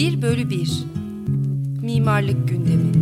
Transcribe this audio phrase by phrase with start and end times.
[0.00, 0.84] 1 bölü 1
[1.82, 2.92] Mimarlık Gündemi.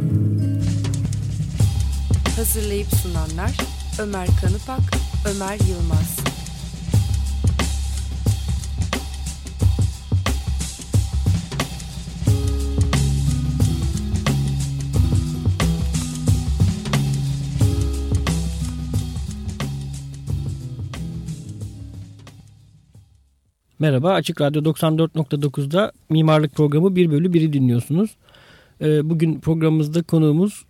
[2.37, 3.57] Hazırlayıp sunanlar
[3.99, 4.93] Ömer Kanıpak,
[5.29, 6.28] Ömer Yılmaz
[23.79, 28.11] Merhaba, Açık Radyo 94.9'da Mimarlık Programı 1 bölü 1'i dinliyorsunuz.
[28.81, 30.65] Ee, bugün programımızda konuğumuz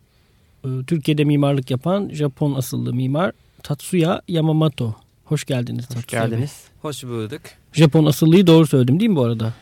[0.64, 4.94] e, Türkiye'de mimarlık yapan Japon asıllı mimar Tatsuya Yamamoto.
[5.24, 6.30] Hoş geldiniz Hoş Tatsuya Bey.
[6.30, 6.64] geldiniz.
[6.82, 7.40] Hoş bulduk.
[7.72, 9.54] Japon asıllıyı doğru söyledim değil mi bu arada?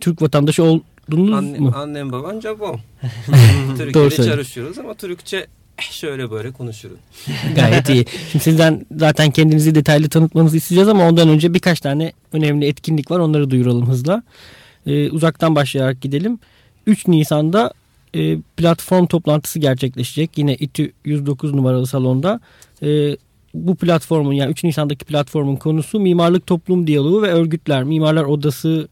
[0.00, 1.72] Türk vatandaşı oldunuz Annem, mu?
[1.76, 2.80] annem babam Japon.
[3.68, 5.46] Doğru Türkiye'de çalışıyoruz ama Türkçe
[5.78, 7.00] şöyle böyle konuşuyoruz.
[7.56, 8.06] Gayet iyi.
[8.32, 13.18] Şimdi sizden zaten kendinizi detaylı tanıtmanızı isteyeceğiz ama ondan önce birkaç tane önemli etkinlik var.
[13.18, 14.22] Onları duyuralım hızla.
[14.86, 16.38] Ee, uzaktan başlayarak gidelim.
[16.86, 17.72] 3 Nisan'da
[18.14, 20.38] e, platform toplantısı gerçekleşecek.
[20.38, 22.40] Yine İTÜ 109 numaralı salonda.
[22.82, 23.16] Ee,
[23.54, 28.88] bu platformun yani 3 Nisan'daki platformun konusu mimarlık toplum diyaloğu ve örgütler, mimarlar odası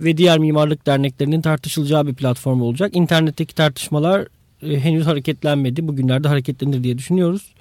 [0.00, 2.96] ve diğer mimarlık derneklerinin tartışılacağı bir platform olacak.
[2.96, 4.26] İnternetteki tartışmalar
[4.62, 5.88] e, henüz hareketlenmedi.
[5.88, 7.54] Bugünlerde hareketlenir diye düşünüyoruz.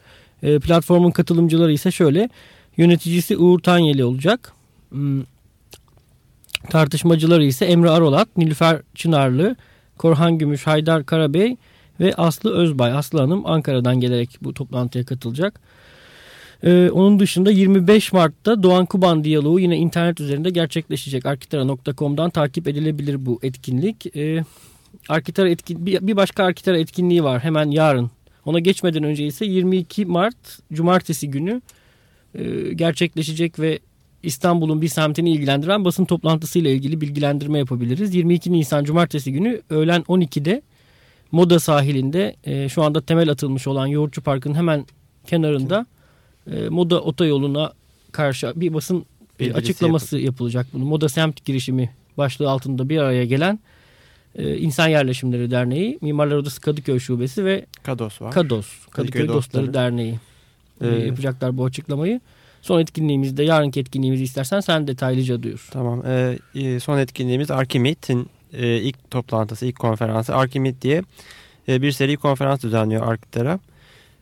[0.44, 2.30] E, platformun katılımcıları ise şöyle.
[2.78, 4.54] Yöneticisi Uğur Tanyeli olacak.
[4.90, 5.24] Hmm,
[6.70, 9.56] Tartışmacıları ise Emre Arolat, Nilüfer Çınarlı,
[9.98, 11.58] Korhan Gümüş, Haydar Karabey
[12.00, 12.92] ve Aslı Özbay.
[12.92, 15.60] Aslı Hanım Ankara'dan gelerek bu toplantıya katılacak.
[16.64, 21.26] Ee, onun dışında 25 Mart'ta Doğan Kuban diyaloğu yine internet üzerinde gerçekleşecek.
[21.26, 24.16] Arkitara.com'dan takip edilebilir bu etkinlik.
[24.16, 24.44] Ee,
[25.10, 28.12] Arkitara etkin, bir, başka Arkitara etkinliği var hemen yarın.
[28.46, 31.62] Ona geçmeden önce ise 22 Mart Cumartesi günü
[32.36, 33.80] e, gerçekleşecek ve
[34.24, 38.16] İstanbul'un bir semtini ilgilendiren basın toplantısıyla ilgili bilgilendirme yapabiliriz.
[38.16, 40.62] 22 Nisan Cumartesi günü öğlen 12'de
[41.32, 44.86] Moda sahilinde e, şu anda temel atılmış olan Yoğurtçu Park'ın hemen
[45.28, 45.86] kenarında
[46.52, 47.74] e, Moda otoyoluna
[48.12, 50.68] karşı bir basın e, Bildirisi açıklaması yapılacak.
[50.74, 53.60] Bunu Moda Semt girişimi başlığı altında bir araya gelen
[54.38, 58.32] e, İnsan Yerleşimleri Derneği, Mimarlar Odası Kadıköy Şubesi ve Kados var.
[58.32, 59.74] KADOS, Kadıköy, Kadıköy Dostları, Dostları.
[59.74, 60.20] Derneği
[60.82, 62.22] e, Ee, yapacaklar bu açıklamayı.
[62.62, 65.68] Son etkinliğimizde, yarınki etkinliğimizi istersen sen detaylıca duyur.
[65.72, 66.04] Tamam.
[66.08, 70.36] Ee, e, son etkinliğimiz Arkimit'in e, ilk toplantısı, ilk konferansı.
[70.36, 71.04] Arkimit diye
[71.70, 73.60] e, bir seri konferans düzenliyor Arkitara.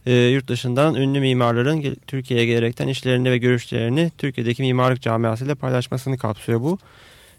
[0.05, 6.61] E, yurt dışından ünlü mimarların Türkiye'ye gelerekten işlerini ve görüşlerini Türkiye'deki mimarlık camiasıyla paylaşmasını kapsıyor
[6.61, 6.77] bu.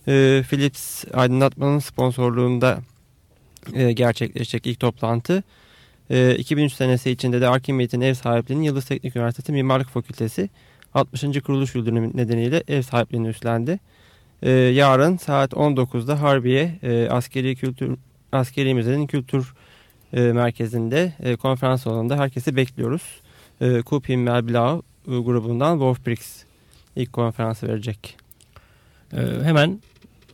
[0.08, 2.78] E, Philips Aydınlatma'nın sponsorluğunda
[3.74, 5.42] e, gerçekleşecek ilk toplantı.
[6.10, 10.48] E, 2003 senesi içinde de Arkimit'in ev sahipliğinin Yıldız Teknik Üniversitesi Mimarlık Fakültesi
[10.94, 11.40] 60.
[11.42, 13.78] kuruluş yıl dönümü nedeniyle ev sahipliğini üstlendi.
[14.42, 17.96] Ee, yarın saat 19'da Harbiye e, Askeri Kültür
[18.32, 19.54] Askeri Müze'nin kültür
[20.12, 23.02] e, merkezinde e, konferans salonunda herkesi bekliyoruz.
[23.60, 26.42] E, Kupin Melblau e, grubundan Wolf Briggs
[26.96, 28.16] ilk konferansı verecek.
[29.12, 29.80] E, hemen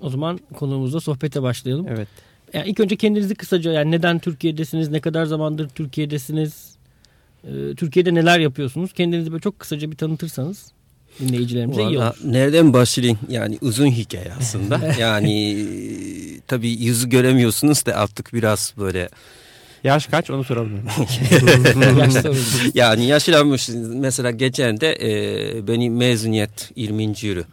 [0.03, 1.87] o zaman konuğumuzla sohbete başlayalım.
[1.89, 2.09] Evet.
[2.55, 6.75] Yani ilk önce kendinizi kısaca yani neden Türkiye'desiniz, ne kadar zamandır Türkiye'desiniz,
[7.45, 8.93] e, Türkiye'de neler yapıyorsunuz?
[8.93, 10.73] Kendinizi böyle çok kısaca bir tanıtırsanız
[11.21, 12.15] dinleyicilerimize iyi olur.
[12.25, 13.19] nereden başlayayım?
[13.29, 14.95] Yani uzun hikaye aslında.
[14.99, 15.67] yani e,
[16.47, 19.09] tabii yüzü göremiyorsunuz da artık biraz böyle
[19.85, 20.71] Yaş kaç onu soralım.
[21.99, 22.15] Yaş
[22.75, 23.69] yani yaşlanmış.
[23.95, 27.03] Mesela geçen de e, benim mezuniyet 20.
[27.23, 27.45] yılı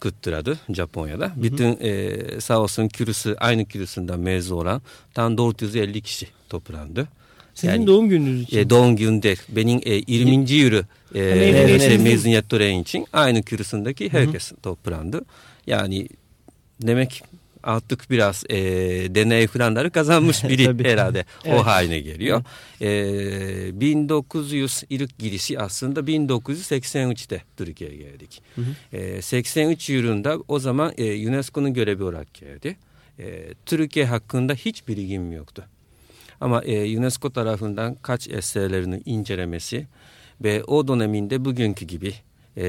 [0.00, 1.32] kutladı Japonya'da.
[1.36, 4.82] Bütün e, sağ olsun kürsü aynı kürsünden mezun olan
[5.14, 7.08] tam 450 kişi toplandı.
[7.54, 8.58] Sizin Yani- doğum gününüz için.
[8.58, 10.50] E, doğum gününde benim e, 20.
[10.50, 15.24] yılı e, Mezuniyet- şey, mezuniyet töreni için aynı kürsündeki herkes toplandı.
[15.66, 16.08] Yani
[16.82, 17.22] demek
[17.62, 18.56] artık biraz e,
[19.14, 21.60] deney falanları kazanmış herhalde Evet.
[21.60, 22.42] o haline geliyor.
[22.80, 28.42] E, 1900 ilk girişi aslında 1983'te Türkiye'ye geldik.
[28.92, 32.76] E, 83 yılında o zaman e, UNESCO'nun görevi olarak geldi.
[33.18, 35.64] E, Türkiye hakkında hiç bilgim yoktu.
[36.40, 39.86] Ama e, UNESCO tarafından kaç eserlerini incelemesi
[40.44, 42.14] ve o döneminde bugünkü gibi
[42.56, 42.62] e,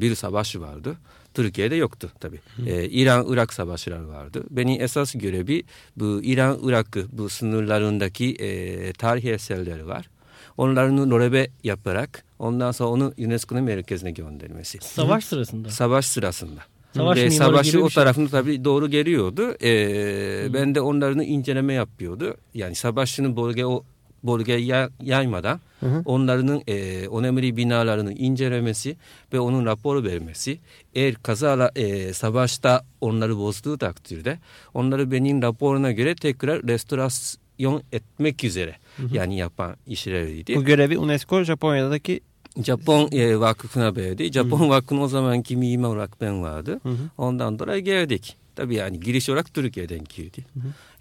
[0.00, 0.96] bir savaş vardı.
[1.38, 2.40] Türkiye'de yoktu tabii.
[2.66, 4.44] E, İran-Irak savaşları vardı.
[4.50, 5.62] Benim esas görevi
[5.96, 10.10] bu İran-Irak bu sınırlarındaki e, tarih eserleri var.
[10.56, 14.78] Onların röleve yaparak ondan sonra onu UNESCO'nun merkezine göndermesi.
[14.80, 15.70] Savaş sırasında.
[15.70, 16.60] Savaş sırasında.
[16.96, 17.94] Savaş Ve savaşı o şey.
[18.02, 19.54] tarafında tabii doğru geliyordu.
[19.62, 22.36] Ee, ben de onların inceleme yapıyordu.
[22.54, 23.84] Yani savaşçının bölge o
[24.24, 26.02] bölgeye ya- yaymadan Hı hı.
[26.04, 28.96] onların e, önemli binalarını incelemesi
[29.32, 30.58] ve onun raporu vermesi.
[30.94, 34.38] Eğer kazara e, savaşta onları bozduğu takdirde
[34.74, 38.76] onları benim raporuna göre tekrar restorasyon etmek üzere
[39.12, 40.56] yani yapan işleriydi.
[40.56, 42.20] Bu görevi UNESCO Japonya'daki
[42.64, 44.32] Japon e, vakfına verdi.
[44.32, 46.80] Japon vakfının o zamanki mimar olarak ben vardı.
[46.82, 46.96] Hı hı.
[47.18, 48.36] Ondan dolayı geldik.
[48.58, 50.44] Tabii yani giriş olarak Türkiye'den girdi.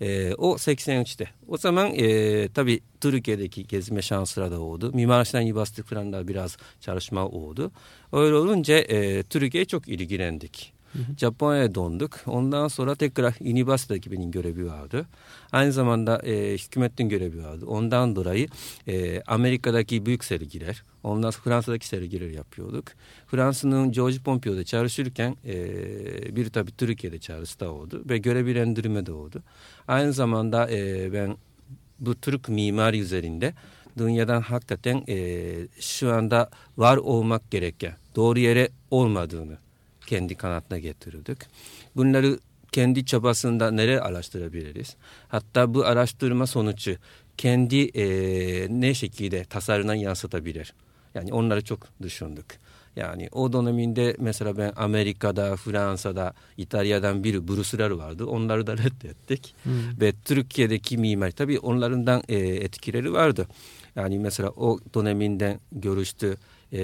[0.01, 1.30] E, o 83'te.
[1.48, 4.92] O zaman e, tabii Türkiye'deki gezme şansları da oldu.
[4.94, 7.71] Mimar Sinan Üniversitesi falan da biraz çalışma oldu.
[8.13, 10.74] Öyle olunca e, Türkiye'ye çok ilgilendik.
[11.18, 12.12] Japonya'ya döndük.
[12.25, 15.06] Ondan sonra tekrar üniversitedeki benim görevi vardı.
[15.51, 17.66] Aynı zamanda e, hükümetin görevi vardı.
[17.66, 18.48] Ondan dolayı
[18.88, 22.86] e, Amerika'daki büyük sergiler, ondan sonra Fransa'daki sergiler yapıyorduk.
[23.28, 27.18] Fransa'nın George Pompidou'da çalışırken e, bir tabii Türkiye'de
[27.60, 29.44] da oldu ve görevlendirme de oldu.
[29.88, 31.38] Aynı zamanda e, ben
[32.00, 33.54] bu Türk mimari üzerinde
[33.98, 39.57] dünyadan hakikaten e, şu anda var olmak gereken doğru yere olmadığını
[40.07, 41.38] kendi kanatına getirdik.
[41.95, 42.39] Bunları
[42.71, 44.95] kendi çabasında nereye araştırabiliriz?
[45.27, 46.95] Hatta bu araştırma sonucu
[47.38, 48.06] kendi e,
[48.69, 50.74] ne şekilde tasarına yansıtabilir?
[51.15, 52.45] Yani onları çok düşündük.
[52.95, 58.25] Yani o döneminde mesela ben Amerika'da, Fransa'da, İtalya'dan bir burslar vardı.
[58.25, 59.56] Onları da reddettik.
[60.01, 63.48] Ve Türkiye'deki mimar tabii onlarından e, etkileri vardı.
[63.95, 66.38] Yani mesela o döneminden görüştü
[66.74, 66.80] e,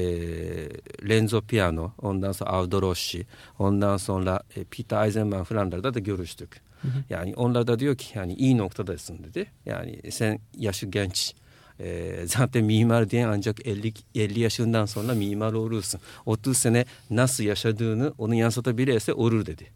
[1.10, 3.26] Lenzo Piano, ondan sonra Aldo Rossi,
[3.60, 6.62] ondan sonra e, Peter Eisenman falanlarda da görüştük.
[7.10, 9.46] Yani onlar da diyor ki yani iyi noktadasın dedi.
[9.66, 11.34] Yani sen yaşı genç.
[11.80, 16.02] E, zaten mimar diye ancak 50, 50 yaşından sonra mimar olursun.
[16.26, 19.68] 30 sene nasıl yaşadığını onu yansıtabilirse olur dedi.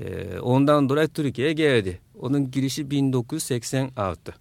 [0.00, 2.00] E, ondan dolayı Türkiye'ye geldi.
[2.20, 4.34] Onun girişi 1986.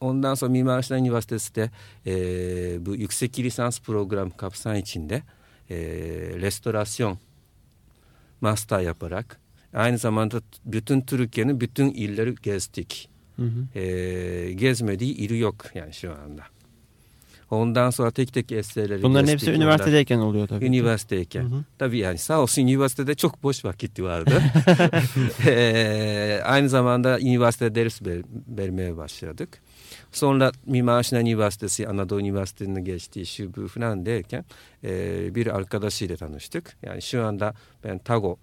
[0.00, 1.70] Ondan sonra Mimar Sinan Üniversitesi'de
[2.06, 2.12] e,
[2.86, 5.22] bu yüksek lisans program kapsam içinde
[5.70, 5.76] e,
[6.40, 7.18] restorasyon
[8.40, 9.40] master yaparak
[9.74, 13.08] aynı zamanda bütün Türkiye'nin bütün illeri gezdik.
[13.36, 13.78] Hı hı.
[13.78, 16.42] E, gezmediği ili yok yani şu anda.
[17.50, 20.64] Ondan sonra tek tek eserleri Bunların hepsi üniversitedeyken oluyor tabii.
[20.66, 21.42] Üniversiteyken.
[21.42, 21.64] Hı hı.
[21.78, 24.42] Tabii yani sağ olsun üniversitede çok boş vakit vardı.
[25.46, 29.62] Eee, aynı zamanda üniversitede ders ver- vermeye başladık.
[30.12, 33.52] Sonra Mimar Sinan Üniversitesi, Anadolu Üniversitesi'ne geçti, şu
[34.06, 34.44] derken
[34.82, 36.76] eee, bir arkadaşıyla tanıştık.
[36.82, 37.54] Yani şu anda
[37.84, 38.38] ben Tago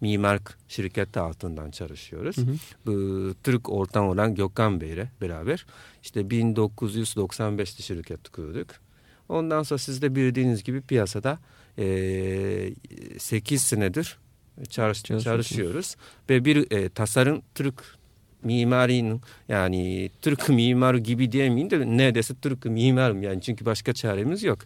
[0.00, 2.36] mimarlık şirketi altından çalışıyoruz.
[2.36, 2.54] Hı hı.
[2.86, 5.66] Bu Türk ortam olan Gökhan Bey'le beraber
[6.02, 8.68] işte 1995'te şirket kurduk.
[9.28, 11.38] Ondan sonra siz de bildiğiniz gibi piyasada
[11.78, 12.74] eee
[13.18, 14.18] 8 senedir
[14.68, 15.96] çalış, çalışıyoruz.
[16.30, 17.84] Ve bir e, tasarım Türk
[18.42, 24.58] mimarinin yani Türk mimar gibi diyemeyeyim de neredeyse Türk mimarım yani çünkü başka çaremiz yok.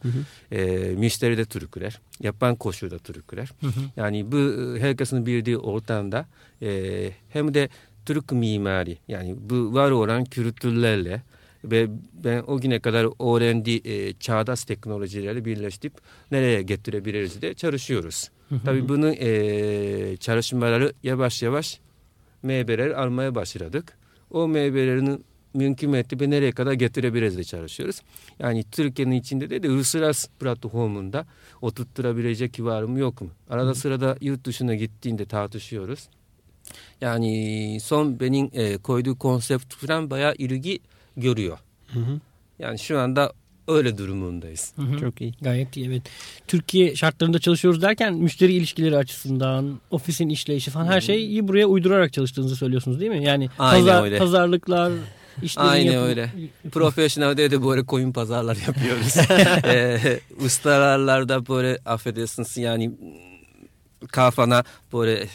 [0.52, 3.52] E, müşteri de Türkler, yapan koşu da Türkler.
[3.96, 6.26] Yani bu e, herkesin bildiği ortamda
[6.62, 7.68] e, hem de
[8.06, 11.22] Türk mimari yani bu var olan kültürlerle
[11.64, 11.88] ve
[12.24, 15.94] ben o güne kadar öğrendiği e, çağdaş teknolojileri birleştirip
[16.30, 18.30] nereye getirebiliriz diye çalışıyoruz.
[18.64, 21.80] Tabii bunun e, çalışmaları yavaş yavaş
[22.42, 23.98] meyveler almaya başladık.
[24.30, 25.18] O meyvelerini
[25.54, 28.00] mümkün mertebe nereye kadar getirebiliriz diye çalışıyoruz.
[28.38, 31.26] Yani Türkiye'nin içinde de, de uluslararası platformunda
[31.62, 33.30] oturtturabilecek var mı yok mu?
[33.50, 36.08] Arada sırada yurt dışına gittiğinde tartışıyoruz.
[37.00, 40.80] Yani son benim e, koyduğu konsept falan bayağı ilgi
[41.16, 41.58] görüyor.
[41.92, 42.20] Hı hı.
[42.58, 43.32] Yani şu anda
[43.70, 44.72] öyle durumundayız.
[44.76, 45.00] Hı hı.
[45.00, 45.34] Çok iyi.
[45.40, 46.02] Gayet iyi evet.
[46.48, 52.56] Türkiye şartlarında çalışıyoruz derken müşteri ilişkileri açısından, ofisin işleyişi falan her şeyi buraya uydurarak çalıştığınızı
[52.56, 53.24] söylüyorsunuz değil mi?
[53.24, 54.18] Yani Aynen pazar, öyle.
[54.18, 54.92] pazarlıklar,
[55.42, 56.30] işlerin Aynen yapımı- öyle.
[56.72, 59.16] Profesyonelde de böyle koyun pazarlar yapıyoruz.
[59.64, 62.90] ee, ustalarlarda böyle affedersiniz yani
[64.08, 65.26] kafana böyle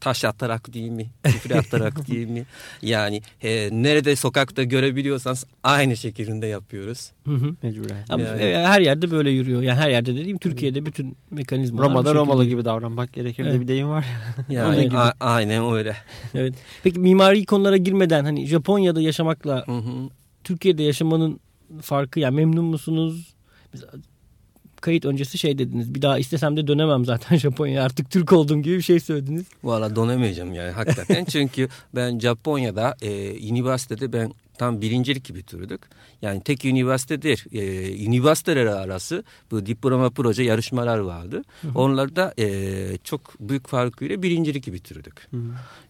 [0.00, 1.06] taş atarak değil mi?
[1.22, 2.44] Küfür atarak değil mi?
[2.82, 7.10] Yani e, nerede sokakta görebiliyorsanız aynı şekilde yapıyoruz.
[7.24, 7.56] Hı hı.
[7.62, 8.04] Mecburen.
[8.08, 9.62] Ama Yani- her yerde böyle yürüyor.
[9.62, 11.84] Yani her yerde dediğim Türkiye'de bütün mekanizmalar.
[11.88, 12.20] Roma'da şekilde.
[12.20, 13.54] Romalı gibi davranmak gerekir Evet.
[13.54, 14.04] de bir deyim var.
[14.48, 14.98] Yani Öyle gibi.
[14.98, 15.96] a- aynen öyle.
[16.34, 16.54] Evet.
[16.82, 20.08] Peki mimari konulara girmeden hani Japonya'da yaşamakla Hı hı.
[20.44, 21.40] Türkiye'de yaşamanın
[21.82, 23.34] farkı yani memnun musunuz?
[23.74, 23.84] Biz
[24.82, 25.94] kayıt öncesi şey dediniz.
[25.94, 27.84] Bir daha istesem de dönemem zaten Japonya'ya.
[27.84, 29.44] Artık Türk olduğum gibi bir şey söylediniz.
[29.64, 31.24] Valla dönemeyeceğim yani hakikaten.
[31.32, 35.80] Çünkü ben Japonya'da e, üniversitede ben tam birincilik bitirdik.
[36.22, 37.44] Yani tek üniversite değil.
[37.52, 41.42] E, üniversiteler arası bu diploma proje yarışmalar vardı.
[41.74, 42.46] Onlarda e,
[43.04, 45.14] çok büyük farkıyla birincilik bitirdik.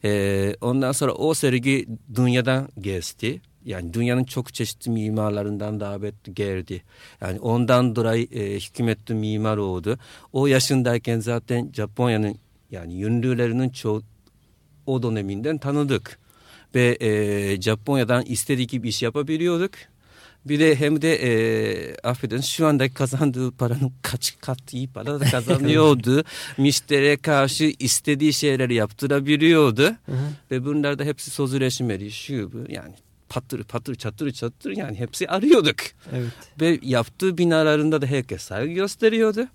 [0.05, 3.41] E, ondan sonra o sergi dünyadan gezdi.
[3.65, 6.83] Yani dünyanın çok çeşitli mimarlarından davet geldi.
[7.21, 9.99] Yani ondan dolayı e, hükümetli mimar oldu.
[10.33, 12.37] O yaşındayken zaten Japonya'nın
[12.71, 14.03] yani ünlülerinin çoğu
[14.87, 16.19] o döneminden tanıdık.
[16.75, 19.71] Ve e, Japonya'dan istediği gibi iş yapabiliyorduk.
[20.45, 25.25] Bir de hem de e, affedin şu anda kazandığı paranın kaç kat iyi para da
[25.25, 26.25] kazanıyordu.
[26.59, 29.83] Müşteriye karşı istediği şeyleri yaptırabiliyordu.
[29.83, 30.27] Hı hı.
[30.51, 32.95] Ve bunlar da hepsi sözleşmeli şu bu yani
[33.33, 35.77] patır patır çatır çatır yani hepsi arıyorduk.
[36.13, 36.33] Evet.
[36.61, 39.47] Ve yaptığı binalarında da herkes saygı gösteriyordu.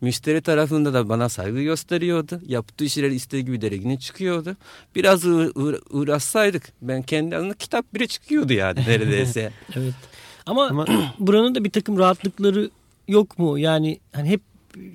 [0.00, 2.40] Müşteri tarafında da bana saygı gösteriyordu.
[2.46, 4.56] Yaptığı işler istediği gibi derecine çıkıyordu.
[4.94, 5.24] Biraz
[5.90, 9.52] uğraşsaydık ben kendi adına kitap bile çıkıyordu yani neredeyse.
[9.76, 9.94] evet.
[10.46, 10.86] Ama, Ama
[11.18, 12.70] buranın da bir takım rahatlıkları
[13.08, 13.58] yok mu?
[13.58, 14.40] Yani hani hep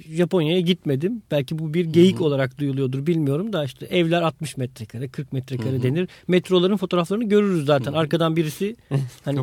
[0.09, 1.21] Japonya'ya gitmedim.
[1.31, 2.25] Belki bu bir geyik Hı-hı.
[2.25, 5.83] olarak duyuluyordur bilmiyorum da işte evler 60 metrekare 40 metrekare Hı-hı.
[5.83, 6.09] denir.
[6.27, 7.91] Metroların fotoğraflarını görürüz zaten.
[7.91, 8.00] Hı-hı.
[8.00, 8.75] Arkadan birisi
[9.25, 9.39] hani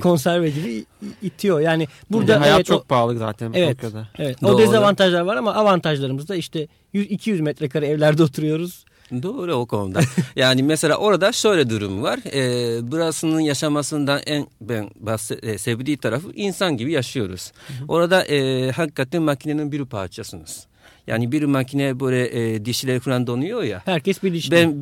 [0.00, 0.84] konserve gibi
[1.22, 1.60] itiyor.
[1.60, 3.52] Yani burada hayat evet, çok o, pahalı zaten.
[3.54, 3.78] Evet.
[4.18, 4.42] Evet.
[4.42, 8.84] O dezavantajlar var ama avantajlarımız da işte 100 200 metrekare evlerde oturuyoruz.
[9.22, 10.00] Doğru o konuda.
[10.36, 12.18] yani mesela orada şöyle durum var.
[12.32, 17.52] E, burasının yaşamasından en ben bahset, e, sevdiği tarafı insan gibi yaşıyoruz.
[17.66, 17.84] Hı hı.
[17.88, 20.66] Orada e, hakikaten makinenin bir parçasınız.
[21.06, 23.82] Yani bir makine böyle e, dişleri falan donuyor ya.
[23.84, 24.52] Herkes bir dişli.
[24.52, 24.76] Ben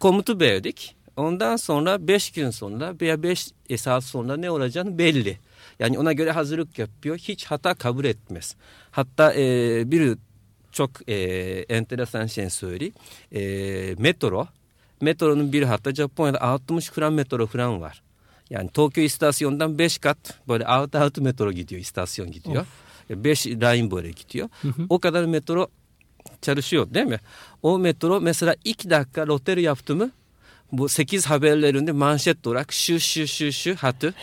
[0.00, 0.96] komutu verdik.
[1.16, 5.38] Ondan sonra beş gün sonra veya beş saat sonra ne olacağını belli.
[5.78, 7.18] Yani ona göre hazırlık yapıyor.
[7.18, 8.56] Hiç hata kabul etmez.
[8.90, 10.16] Hatta e, bir
[10.72, 11.14] çok e,
[11.68, 12.94] enteresan şey söyleyeyim.
[13.32, 13.40] E,
[13.98, 14.46] metro.
[15.00, 18.02] Metronun bir hatta Japonya'da 60 kuran metro falan var.
[18.50, 22.66] Yani Tokyo istasyonundan 5 kat böyle altı altı metro gidiyor istasyon gidiyor.
[23.10, 24.48] 5 e, line böyle gidiyor.
[24.62, 24.86] Hı hı.
[24.88, 25.68] O kadar metro
[26.42, 27.20] çalışıyor değil mi?
[27.62, 30.10] O metro mesela 2 dakika loteri yaptı mı
[30.72, 34.14] bu 8 haberlerinde manşet olarak şu şu şu şu hatı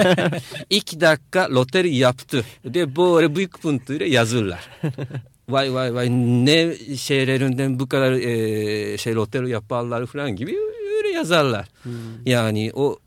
[0.70, 4.68] 2 dakika loteri yaptı diye böyle büyük puntuyla yazırlar
[5.48, 10.56] vay vay vay ne şeylerinden bu kadar e, şey lotero yaparlar falan gibi
[10.96, 11.68] öyle yazarlar.
[11.82, 11.92] Hmm.
[12.26, 12.98] Yani o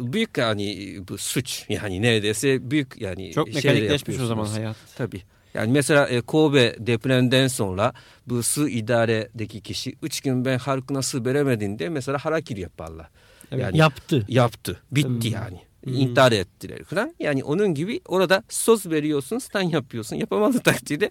[0.00, 4.76] büyük yani bu suç yani neredeyse büyük yani çok mekanikleşmiş o zaman hayat.
[4.96, 5.22] Tabii.
[5.54, 7.92] Yani mesela e, Kobe depremden sonra
[8.26, 13.08] bu su idaredeki kişi üç gün ben halkına su veremediğinde mesela harakiri yaparlar.
[13.52, 13.62] Evet.
[13.62, 14.24] Yani yaptı.
[14.28, 14.80] Yaptı.
[14.92, 15.32] Bitti hmm.
[15.32, 15.60] yani.
[15.84, 15.94] Hmm.
[15.94, 17.14] intihar ettiler falan.
[17.18, 20.16] Yani onun gibi orada söz veriyorsun, stan yapıyorsun.
[20.16, 21.10] Yapamadığı takdirde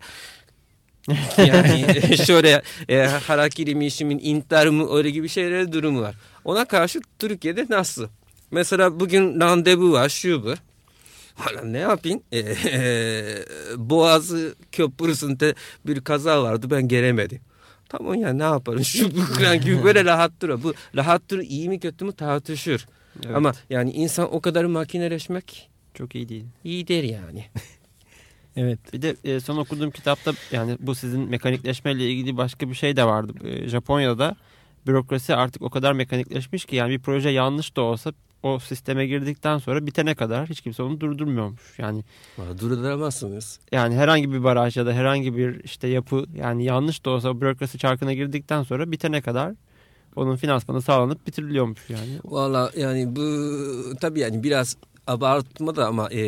[1.37, 6.15] yani şöyle e, harakiri mişimin intihar mı öyle gibi şeyler durumu var.
[6.45, 8.07] Ona karşı Türkiye'de nasıl?
[8.51, 10.53] Mesela bugün randevu var şu bu.
[11.35, 12.21] Hala ne yapayım?
[12.31, 13.23] E, e,
[13.77, 17.39] Boğazı köprüsünde bir kaza vardı ben gelemedim.
[17.89, 20.63] Tamam ya ne yaparım şu bu kran gibi böyle rahat duruyor.
[20.63, 22.87] Bu rahat dur iyi mi kötü mü tartışır.
[23.25, 23.35] Evet.
[23.35, 26.45] Ama yani insan o kadar makineleşmek çok iyi değil.
[26.63, 27.45] İyi der yani.
[28.57, 28.93] Evet.
[28.93, 33.03] Bir de e, son okuduğum kitapta yani bu sizin mekanikleşmeyle ilgili başka bir şey de
[33.03, 33.33] vardı.
[33.43, 34.35] E, Japonya'da
[34.87, 39.57] bürokrasi artık o kadar mekanikleşmiş ki yani bir proje yanlış da olsa o sisteme girdikten
[39.57, 41.79] sonra bitene kadar hiç kimse onu durdurmuyormuş.
[41.79, 42.03] Yani
[42.59, 43.59] durduramazsınız.
[43.71, 47.77] Yani herhangi bir baraj ya da herhangi bir işte yapı yani yanlış da olsa bürokrasi
[47.77, 49.53] çarkına girdikten sonra bitene kadar
[50.15, 52.19] onun finansmanı sağlanıp bitiriliyormuş yani.
[52.25, 53.53] Valla yani bu
[54.01, 56.21] tabii yani biraz abartma da ama e,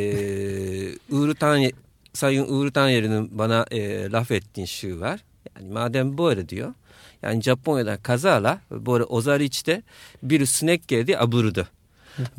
[1.11, 1.35] Uğur
[2.13, 5.19] Sayın Uğur Tanyer'in bana e, laf ettiğin şu var.
[5.55, 6.73] Yani madem böyle diyor.
[7.21, 9.83] Yani Japonya'dan kazala böyle Ozariç'te
[10.23, 11.67] bir sinek geldi aburdu.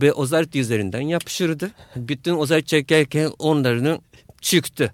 [0.01, 1.71] Ve Ozariç üzerinden yapışırdı.
[1.97, 4.01] Bütün Ozariç çekerken onların
[4.41, 4.93] çıktı.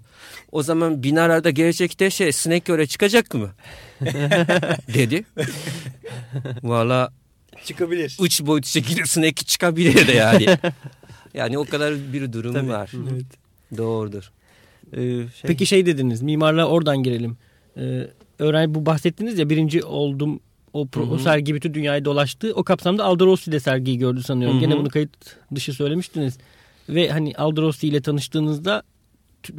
[0.51, 3.51] O zaman binalarda gelecekte şey sinek göre çıkacak mı?
[4.93, 5.25] dedi.
[6.63, 7.11] Valla
[7.65, 8.17] çıkabilir.
[8.21, 10.57] Üç boyut şekilde sinek çıkabilir de yani.
[11.33, 12.91] yani o kadar bir durum Tabii, var.
[13.11, 13.25] Evet.
[13.77, 14.31] Doğrudur.
[14.93, 15.27] Ee, şey...
[15.43, 17.37] Peki şey dediniz mimarlığa oradan girelim.
[17.77, 18.07] Ee,
[18.39, 20.39] öğrenci bu bahsettiniz ya birinci oldum
[20.73, 22.51] o, pro, o sergi bütün dünyayı dolaştı.
[22.55, 24.55] O kapsamda Aldo Rossi de sergiyi gördü sanıyorum.
[24.55, 24.65] Hı hı.
[24.65, 25.11] Gene bunu kayıt
[25.55, 26.37] dışı söylemiştiniz.
[26.89, 28.83] Ve hani Aldo Rossi ile tanıştığınızda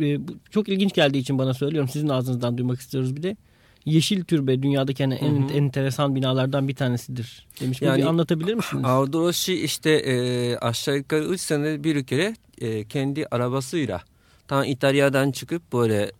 [0.00, 0.18] e,
[0.50, 1.90] çok ilginç geldiği için bana söylüyorum.
[1.92, 3.36] Sizin ağzınızdan duymak istiyoruz bir de.
[3.84, 5.52] Yeşil Türbe dünyadaki hani en, hı hı.
[5.52, 7.82] enteresan binalardan bir tanesidir demiş.
[7.82, 8.84] Yani, bir anlatabilir misiniz?
[8.84, 14.02] Aldo Rossi işte e, aşağı yukarı 3 sene bir kere e, kendi arabasıyla
[14.48, 16.12] tam İtalya'dan çıkıp böyle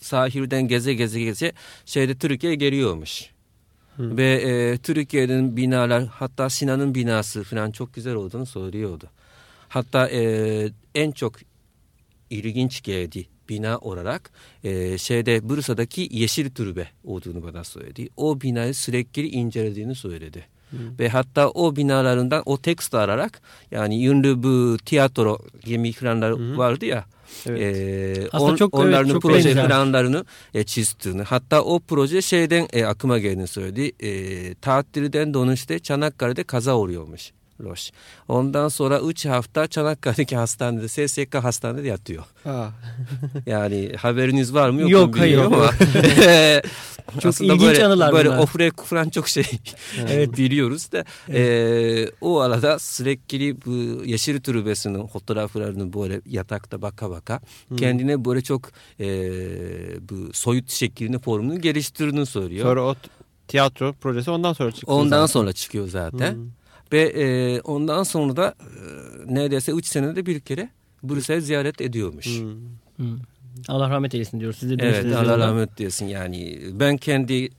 [0.00, 1.52] sahilden geze geze geze
[1.86, 3.30] şeyde Türkiye'ye geliyormuş.
[3.96, 4.16] Hı.
[4.16, 9.10] Ve e, Türkiye'nin binalar hatta Sinan'ın binası falan çok güzel olduğunu söylüyordu.
[9.68, 11.34] Hatta e, en çok
[12.30, 14.30] ilginç geldi bina olarak
[14.64, 18.08] e, şeyde Bursa'daki Yeşil Türbe olduğunu bana söyledi.
[18.16, 20.46] O binayı sürekli incelediğini söyledi.
[20.98, 27.04] Ve hatta o binalarından o tekst alarak yani ünlü bu tiyatro gemi planları vardı ya.
[27.46, 27.60] Evet.
[27.76, 29.66] E, Aslında on- çok, evet, onların çok proje benzer.
[29.66, 30.24] planlarını
[30.54, 33.92] e, çizdiğini hatta o proje şeyden e, aklıma geldiğini söyledi.
[34.06, 37.30] E, tatilden dönüşte Çanakkale'de kaza oluyormuş.
[37.60, 37.90] Roş.
[38.28, 42.24] Ondan sonra 3 hafta Çanakkale'deki hastanede SSK hastanede yatıyor.
[43.46, 45.38] Yani haberiniz var mı yok, Yok, hayır.
[45.38, 45.70] ama.
[47.20, 48.38] Çok Aslında ilginç böyle, anılar Böyle bunlar.
[48.38, 49.44] ofre falan çok şey
[50.08, 50.32] evet.
[50.36, 51.04] biliyoruz da.
[51.28, 57.40] e, o arada sürekli bu Yeşil Türbesi'nin fotoğraflarını böyle yatakta baka baka
[57.76, 59.06] kendine böyle çok e,
[60.08, 62.66] bu soyut şeklini formunu geliştirdiğini söylüyor.
[62.66, 62.94] sonra o
[63.48, 64.92] tiyatro projesi ondan sonra çıktı.
[64.92, 65.26] Ondan zaten.
[65.26, 66.34] sonra çıkıyor zaten.
[66.34, 66.46] Hmm.
[66.92, 68.54] Ve e, ondan sonra da
[69.28, 70.68] e, neredeyse 3 senede bir kere
[71.02, 72.26] Brüssel ziyaret ediyormuş.
[72.26, 73.06] Hmm.
[73.06, 73.16] Hı.
[73.68, 74.58] Allah rahmet eylesin diyoruz.
[74.58, 77.50] Siz de Evet Allah rahmet diyorsun yani ben kendi e,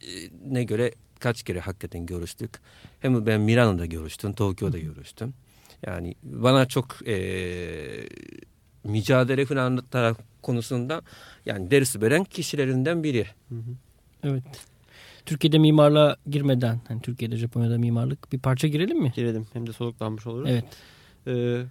[0.49, 2.51] ne göre kaç kere hakikaten görüştük.
[2.99, 5.33] Hem ben Milano'da görüştüm, Tokyo'da görüştüm.
[5.85, 7.17] Yani bana çok e,
[8.83, 11.01] mücadele falan taraf konusunda
[11.45, 13.25] yani ders veren kişilerinden biri.
[14.23, 14.43] Evet.
[15.25, 19.13] Türkiye'de mimarlığa girmeden, hani Türkiye'de Japonya'da mimarlık bir parça girelim mi?
[19.15, 20.49] Girelim hem de soluklanmış oluruz.
[20.49, 20.65] Evet.
[21.27, 21.63] Ee,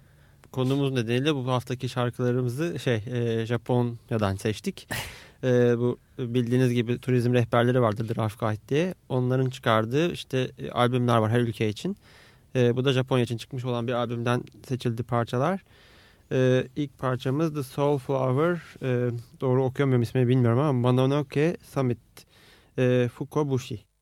[0.53, 4.87] konumuz nedeniyle bu haftaki şarkılarımızı şey e, Japonya'dan seçtik.
[5.43, 8.95] Ee, bu bildiğiniz gibi turizm rehberleri vardır Draft Guide diye.
[9.09, 11.97] Onların çıkardığı işte e, albümler var her ülke için.
[12.55, 15.63] Ee, bu da Japonya için çıkmış olan bir albümden seçildi parçalar.
[16.31, 18.61] Ee, ilk parçamız The Soul Flower.
[18.83, 21.99] Ee, doğru okuyamıyorum ismini bilmiyorum ama Mononoke Summit
[22.77, 23.92] e, Fukobushi.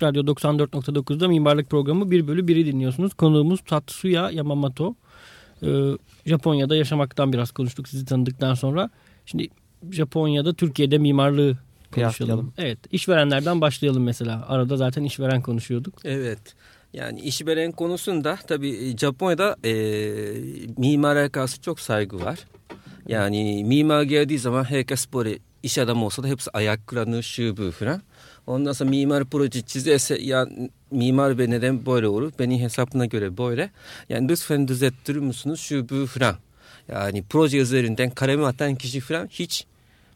[0.00, 3.14] Açık Radyo 94.9'da mimarlık programı 1 bölü 1'i dinliyorsunuz.
[3.14, 4.94] Konuğumuz Tatsuya Yamamoto.
[5.62, 5.66] Ee,
[6.26, 8.90] Japonya'da yaşamaktan biraz konuştuk sizi tanıdıktan sonra.
[9.26, 9.48] Şimdi
[9.90, 11.58] Japonya'da Türkiye'de mimarlığı
[11.94, 12.52] konuşalım.
[12.58, 14.44] Evet işverenlerden başlayalım mesela.
[14.48, 15.94] Arada zaten işveren konuşuyorduk.
[16.04, 16.54] Evet.
[16.92, 19.72] Yani işveren konusunda tabii Japonya'da e,
[20.76, 22.38] mimara karşı çok saygı var.
[23.08, 28.02] Yani mimar geldiği zaman herkes böyle iş adamı olsa da hepsi ayaklanır şu bu falan.
[28.50, 30.48] Ondan sonra mimar proje çizerse ya
[30.90, 32.32] mimar be neden böyle olur?
[32.38, 33.70] Benim hesabına göre böyle.
[34.08, 36.36] Yani lütfen düzelttirir misiniz şu bu falan.
[36.88, 39.66] Yani proje üzerinden kalemi atan kişi falan hiç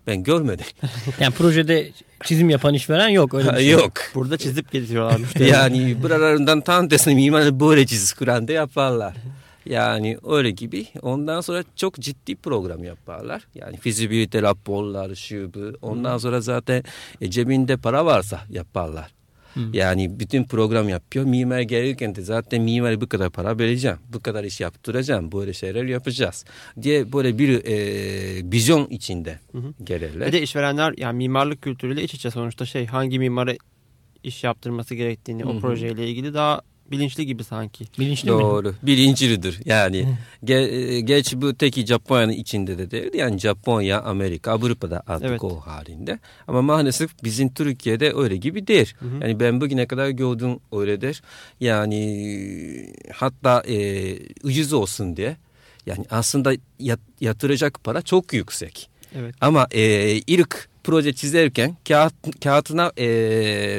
[0.06, 0.66] ben görmedim.
[1.20, 1.90] Yani projede
[2.24, 3.68] çizim yapan işveren yok öyle bir şey.
[3.68, 3.92] Yok.
[4.14, 5.48] Burada çizip getiriyorlar müşteri.
[5.48, 9.14] Yani buralarından tam tersine mimarlar böyle çiziz Kur'an'da yaparlar.
[9.66, 10.86] Yani öyle gibi.
[11.02, 13.46] Ondan sonra çok ciddi program yaparlar.
[13.54, 15.72] Yani fizibilite raporlar, şu bu.
[15.82, 16.82] Ondan sonra zaten
[17.20, 19.14] e, cebinde para varsa yaparlar.
[19.72, 21.24] Yani bütün program yapıyor.
[21.24, 23.98] Mimar gelirken de zaten mimar bu kadar para vereceğim.
[24.12, 25.32] Bu kadar iş yaptıracağım.
[25.32, 26.44] Böyle şeyler yapacağız.
[26.82, 29.38] Diye böyle bir e, vizyon içinde
[29.84, 30.28] gelirler.
[30.28, 33.54] Bir de işverenler yani mimarlık kültürüyle iç içe sonuçta şey hangi mimara
[34.22, 37.84] iş yaptırması gerektiğini o projeyle ilgili daha bilinçli gibi sanki.
[37.98, 38.40] Bilinçli mi?
[38.40, 38.74] Doğru.
[38.82, 39.60] Birincilidir.
[39.64, 43.10] Yani ge, e, geç bu teki Japonya'nın içinde de değil.
[43.14, 45.44] Yani Japonya, Amerika, Avrupa'da artık Evet.
[45.44, 46.18] o halinde.
[46.48, 48.94] Ama maalesef bizim Türkiye'de öyle gibi değil.
[49.20, 51.22] Yani ben bugüne kadar gördüğüm öyledir.
[51.60, 55.36] Yani hatta e, ucuz olsun diye.
[55.86, 58.88] Yani aslında yat- yatıracak para çok yüksek.
[59.14, 59.34] Evet.
[59.40, 63.08] Ama e, ilk proje çizerken kağıt, kağıtına e,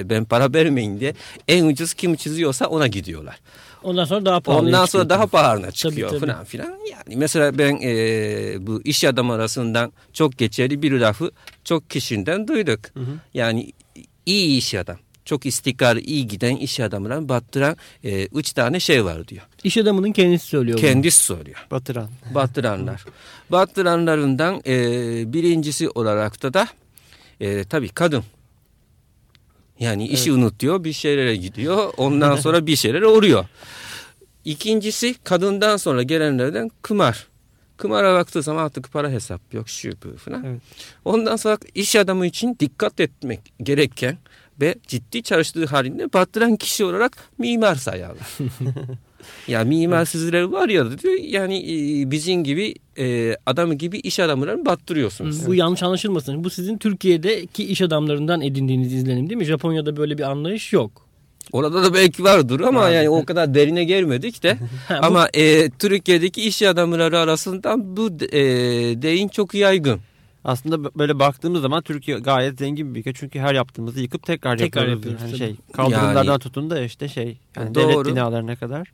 [0.09, 1.13] ben para vermeyin diye
[1.47, 3.39] en ucuz kim çiziyorsa ona gidiyorlar.
[3.83, 4.67] Ondan sonra daha pahalı.
[4.67, 6.19] Ondan sonra daha pahalına çıkıyor tabii.
[6.19, 6.67] falan filan.
[6.91, 11.31] Yani mesela ben e, bu iş adamı arasından çok geçerli bir lafı
[11.63, 12.79] çok kişiden duyduk.
[13.33, 13.71] Yani
[14.25, 14.97] iyi iş adam.
[15.25, 19.41] Çok istikrarlı, iyi giden iş adamına battıran e, üç tane şey var diyor.
[19.63, 20.77] İş adamının kendisi söylüyor.
[20.77, 20.87] bunu.
[20.87, 21.67] Kendisi söylüyor.
[21.71, 22.09] Batıran.
[22.35, 23.05] Battıranlar.
[23.51, 24.73] Battıranlarından e,
[25.33, 26.67] birincisi olarak da da
[27.39, 28.23] e, tabii kadın.
[29.79, 31.93] Yani işi unutuyor, bir şeylere gidiyor.
[31.97, 33.45] Ondan sonra bir şeyler oluyor.
[34.45, 37.27] İkincisi kadından sonra gelenlerden kumar.
[37.77, 40.43] Kumara baktığı zaman artık para hesap yok şu bu falan.
[40.45, 40.61] Evet.
[41.05, 44.17] Ondan sonra iş adamı için dikkat etmek gereken
[44.61, 48.27] ve ciddi çalıştığı halinde battıran kişi olarak mimar sayarlar.
[49.47, 54.65] ya mimar sizler var ya diyor yani e, bizim gibi e, adamı gibi iş adamlarını
[54.65, 55.47] battırıyorsunuz.
[55.47, 56.43] Bu yanlış anlaşılmasın.
[56.43, 59.45] Bu sizin Türkiye'deki iş adamlarından edindiğiniz izlenim değil mi?
[59.45, 61.05] Japonya'da böyle bir anlayış yok.
[61.51, 64.57] Orada da belki vardır ama yani o kadar derine gelmedik de.
[64.87, 68.41] Ha, bu- ama e, Türkiye'deki iş adamları arasında bu e,
[69.01, 69.99] deyin çok yaygın.
[70.43, 73.13] Aslında böyle baktığımız zaman Türkiye gayet zengin bir ülke.
[73.13, 75.21] Çünkü her yaptığımızı yıkıp tekrar, Tekrar yapıyoruz.
[75.21, 77.89] Yani şey, kaldırımlardan Yani- tutun da işte şey yani Doğru.
[77.89, 78.87] devlet binalarına kadar.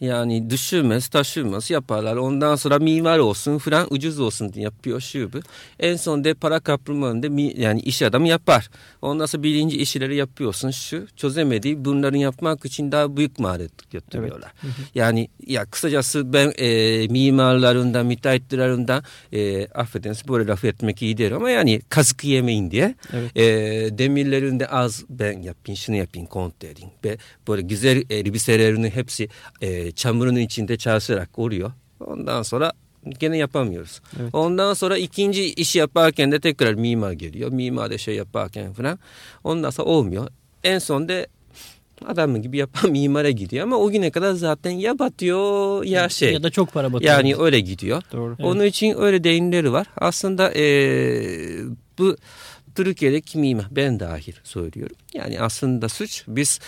[0.00, 2.16] Yani düşürmez, taşırmaz yaparlar.
[2.16, 5.38] Ondan sonra mimar olsun falan ucuz olsun diye yapıyor şu bu.
[5.80, 8.70] En son de para kapırmanında mi, yani iş adamı yapar.
[9.02, 11.06] Ondan sonra birinci işleri yapıyorsun şu.
[11.16, 14.52] Çözemediği bunların yapmak için daha büyük maharet götürüyorlar.
[14.94, 21.50] Yani ya kısacası ben e, mimarlarından, müteahhitlerinden e, affedersiniz böyle laf etmek iyi değil ama
[21.50, 22.94] yani kazık yemeyin diye.
[23.12, 23.36] Evet.
[23.36, 26.90] E, demirlerinde az ben yapayım şunu yapayım kont edeyim.
[27.04, 27.16] Ve
[27.48, 29.28] böyle güzel elbiselerini hepsi
[29.60, 31.72] e, çamurun içinde çalışarak oluyor.
[32.00, 32.72] Ondan sonra
[33.20, 34.00] gene yapamıyoruz.
[34.20, 34.34] Evet.
[34.34, 37.52] Ondan sonra ikinci işi yaparken de tekrar mimar geliyor.
[37.52, 38.98] Mimar da şey yaparken falan.
[39.44, 40.28] Ondan sonra olmuyor.
[40.64, 41.26] En son de
[42.06, 46.32] adam gibi yapan mimara gidiyor ama o güne kadar zaten ya batıyor ya şey.
[46.32, 47.12] Ya da çok para batıyor.
[47.12, 48.02] Yani öyle gidiyor.
[48.12, 48.36] Doğru.
[48.42, 49.86] Onun için öyle deyimleri var.
[49.96, 51.58] Aslında eee,
[51.98, 52.16] bu
[52.74, 54.96] Türkiye'deki mimar ben dahil söylüyorum.
[55.14, 56.60] Yani aslında suç biz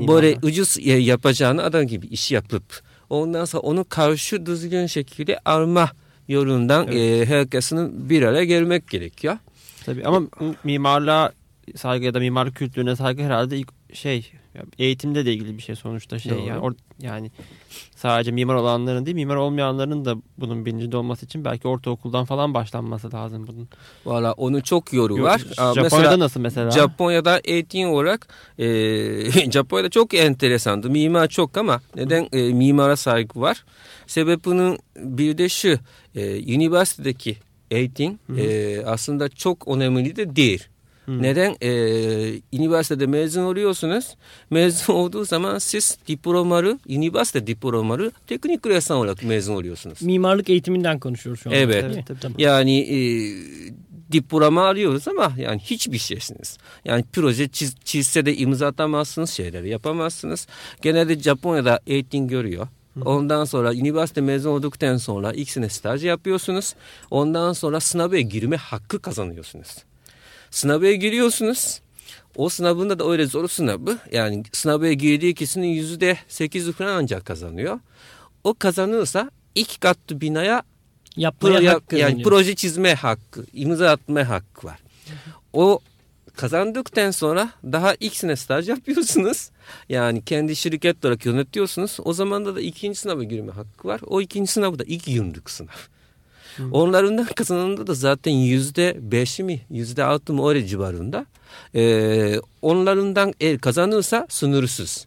[0.00, 0.22] Mimarlar.
[0.22, 2.80] böyle ucuz e, yapacağını adam gibi iş yapıp
[3.10, 5.90] ondan sonra onu karşı düzgün şekilde alma
[6.28, 9.36] yolundan eee, herkesin bir araya gelmek gerekiyor.
[9.86, 10.22] Tabii ama
[10.64, 11.32] mimarlığa
[11.76, 14.32] saygı ya da mimarlık kültürüne saygı herhalde ilk şey
[14.78, 16.46] eğitimde de ilgili bir şey sonuçta şey Doğru.
[16.46, 17.30] yani, or- yani
[17.96, 23.12] sadece mimar olanların değil mimar olmayanların da bunun bilincinde olması için belki ortaokuldan falan başlanması
[23.12, 23.68] lazım bunun.
[24.06, 25.38] Valla onun çok yoru var.
[25.56, 26.70] Japonya'da mesela- nasıl mesela?
[26.70, 28.66] Japonya'da eğitim olarak e,
[29.50, 30.90] Japonya'da çok enteresandı.
[30.90, 33.64] Mimar çok ama neden e, mimara saygı var?
[34.06, 35.78] Sebebinin bir de şu.
[36.14, 37.36] E, üniversitedeki
[37.70, 40.68] eğitim e, aslında çok önemli de değil.
[41.08, 41.56] Neden?
[41.62, 41.70] E,
[42.52, 44.16] üniversitede mezun oluyorsunuz.
[44.50, 50.02] Mezun olduğu zaman siz diplomalı, üniversite diplomalı teknik ressam olarak mezun oluyorsunuz.
[50.02, 51.54] Mimarlık eğitiminden konuşuyoruz şu an.
[51.54, 52.06] Evet.
[52.06, 52.20] Tabii.
[52.20, 52.38] Tamam.
[52.38, 52.98] Yani e,
[54.12, 56.58] diploma alıyoruz ama yani hiçbir şeysiniz.
[56.84, 60.46] Yani proje çiz, çizse de imza atamazsınız, şeyleri yapamazsınız.
[60.82, 62.68] Genelde Japonya'da eğitim görüyor.
[63.04, 66.74] Ondan sonra üniversite mezun olduktan sonra ilk sene staj yapıyorsunuz.
[67.10, 69.68] Ondan sonra sınava girme hakkı kazanıyorsunuz.
[70.50, 71.80] Sınava giriyorsunuz.
[72.36, 73.98] O sınavında da öyle zor sınavı.
[74.12, 77.80] Yani sınava girdiği kişinin yüzde sekiz falan ancak kazanıyor.
[78.44, 80.62] O kazanırsa ilk katlı binaya
[81.16, 82.30] Yapmaya Pro- hakkı yani kazanıyor.
[82.30, 84.78] proje çizme hakkı, imza atma hakkı var.
[85.52, 85.80] O
[86.36, 89.50] kazandıktan sonra daha ilk sene staj yapıyorsunuz.
[89.88, 91.96] Yani kendi şirket olarak yönetiyorsunuz.
[92.04, 94.00] O zaman da, da ikinci sınava girme hakkı var.
[94.06, 95.78] O ikinci sınav da ilk yıllık sınav.
[96.72, 101.26] Onların da kazanında da zaten yüzde beş mi yüzde altı mı öyle civarında.
[101.74, 105.06] Ee, onlarından eğer kazanırsa sınırsız.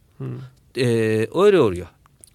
[0.77, 1.87] Ee, öyle oluyor.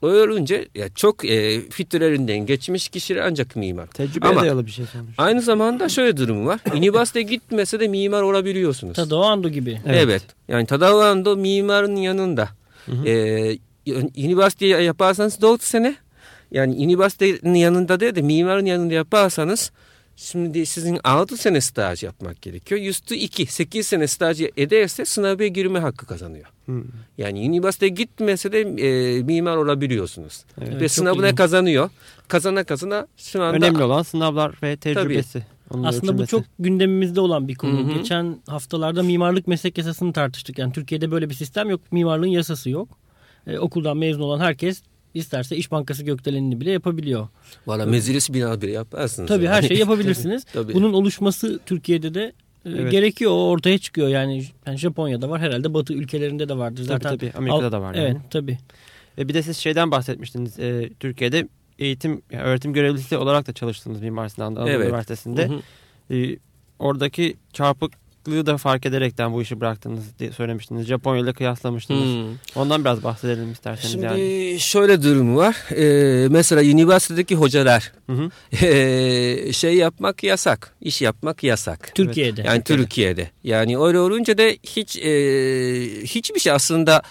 [0.02, 3.86] Öyle olunca ya çok e, filtrelerinden geçmiş kişiler ancak mimar.
[3.86, 5.22] Tecrübeye Ama- dayalı bir şey sonuçta.
[5.22, 6.60] Aynı zamanda şöyle durum var.
[6.74, 8.96] Üniversite gitmese de mimar olabiliyorsunuz.
[8.96, 9.80] Tadao Ando gibi.
[9.86, 10.00] Evet.
[10.04, 10.22] Evet.
[10.48, 12.48] Yani Tadao Ando mimarın yanında.
[13.06, 13.58] Ee,
[14.16, 15.96] üniversite yaparsanız 4 sene
[16.56, 19.72] yani üniversitenin yanında değil de mimarın yanında yaparsanız
[20.16, 22.80] şimdi sizin 6 sene staj yapmak gerekiyor.
[22.80, 26.46] Üstü 2, 8 sene staj ederse sınava girme hakkı kazanıyor.
[26.66, 26.82] Hı.
[27.18, 30.44] Yani üniversite gitmese de e, mimar olabiliyorsunuz.
[30.60, 31.38] Evet, Ve sınavına ilginç.
[31.38, 31.90] kazanıyor.
[32.28, 35.42] Kazana kazana şu anda Önemli olan sınavlar ve tecrübesi.
[35.70, 37.78] Onun Aslında bu çok gündemimizde olan bir konu.
[37.78, 37.98] Hı hı.
[37.98, 40.58] Geçen haftalarda mimarlık meslek yasasını tartıştık.
[40.58, 41.80] Yani Türkiye'de böyle bir sistem yok.
[41.92, 42.88] Mimarlığın yasası yok.
[43.46, 44.82] Ee, okuldan mezun olan herkes
[45.16, 47.28] isterse İş Bankası gökdelenini bile yapabiliyor.
[47.66, 49.28] Valla meclis bina bile yaparsınız.
[49.28, 49.68] Tabii her yani.
[49.68, 50.44] şeyi yapabilirsiniz.
[50.44, 50.74] Tabii.
[50.74, 52.32] Bunun oluşması Türkiye'de de
[52.64, 52.92] e, Evet.
[52.92, 53.30] gerekiyor.
[53.30, 54.08] O ortaya çıkıyor.
[54.08, 55.40] Yani, yani Japonya'da var.
[55.40, 56.76] Herhalde Batı ülkelerinde de vardır.
[56.86, 57.32] Tabii, Zaten tabii.
[57.36, 58.06] Amerika'da da var yani.
[58.06, 58.58] Evet tabii.
[59.18, 60.58] Ve bir de siz şeyden bahsetmiştiniz.
[60.58, 61.48] e, Türkiye'de
[61.78, 64.86] eğitim, yani öğretim görevlisi olarak da çalıştınız Mimar Sinan Anadolu Evet.
[64.88, 65.48] Üniversitesi'nde.
[65.48, 65.52] Hı
[66.10, 66.14] hı.
[66.16, 66.38] E,
[66.78, 67.36] oradaki
[68.26, 70.86] çarpıklığı da fark ederekten bu işi bıraktınız diye söylemiştiniz.
[70.86, 72.02] Japonya ile kıyaslamıştınız.
[72.04, 72.62] Hmm.
[72.62, 74.56] Ondan biraz bahsedelim isterseniz Şimdi yani.
[74.60, 75.56] şöyle durum var.
[75.70, 78.30] Ee, mesela üniversitedeki hocalar Hı hı.
[78.66, 80.74] ee, şey yapmak yasak.
[80.80, 81.94] iş yapmak yasak.
[81.94, 82.42] Türkiye'de.
[82.42, 83.30] Yani Türkiye'de.
[83.44, 85.10] Yani öyle olunca da hiç ee,
[86.04, 87.02] hiçbir şey aslında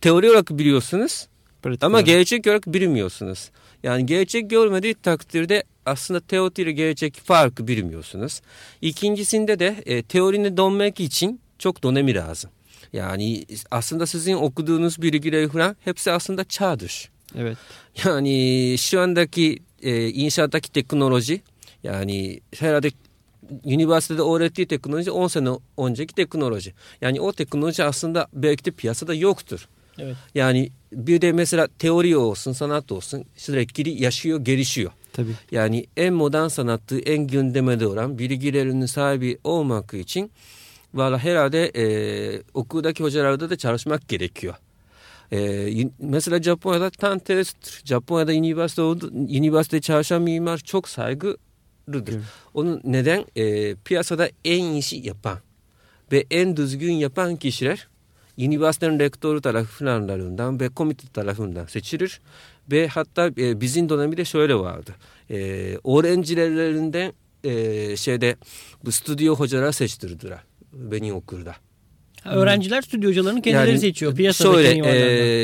[0.00, 1.26] teori olarak biliyorsunuz
[1.62, 2.06] Pratik ama olarak.
[2.06, 3.50] gerçek olarak bilmiyorsunuz.
[3.82, 8.40] Yani gerçek görmediği takdirde aslında teori ile gerçek farkı bilmiyorsunuz.
[8.80, 12.50] İkincisinde de e, teorini donmak için çok donemi lazım.
[12.92, 17.08] Yani aslında sizin okuduğunuz bilgiler falan hepsi aslında çağ dışı.
[17.38, 17.58] Evet.
[18.04, 21.42] Yani şu andaki e, inşaattaki teknoloji
[21.82, 22.90] yani herhalde
[23.64, 26.74] üniversitede öğrettiği teknoloji 10 sene önceki teknoloji.
[27.00, 29.68] Yani o teknoloji aslında belki de piyasada yoktur.
[29.98, 30.16] Evet.
[30.34, 34.92] Yani bir de mesela teori olsun, sanat olsun sürekli yaşıyor, gelişiyor.
[35.12, 35.32] Tabii.
[35.50, 40.30] Yani en modern sanatı, en gündemde olan bilgilerinin sahibi olmak için
[40.94, 44.54] valla herhalde e, okuldaki hocalarda da çalışmak gerekiyor.
[45.30, 47.82] E, y- mesela Japonya'da tam tersidir.
[47.84, 51.38] Japonya'da üniversite oldu, üniversitede çalışan mimar çok saygılıdır.
[51.88, 52.22] Evet.
[52.54, 53.24] Onun neden?
[53.36, 55.38] E, piyasada en iyisi yapan
[56.12, 57.88] ve en düzgün yapan kişiler
[58.38, 62.20] üniversitenin rektörü taraflarından ve komite tarafından seçilir.
[62.70, 64.94] Ve hatta e, bizim dönemde şöyle vardı.
[65.30, 65.36] E,
[65.84, 67.12] öğrencilerinden
[67.44, 68.36] e, şeyde
[68.84, 70.38] bu stüdyo hocalar seçtirdiler
[70.72, 71.54] benim okulda.
[72.22, 74.14] Ha, Öğrenciler stüdyo hocalarını kendileri Yani seçiyor.
[74.16, 74.88] Piyasadaki Şöyle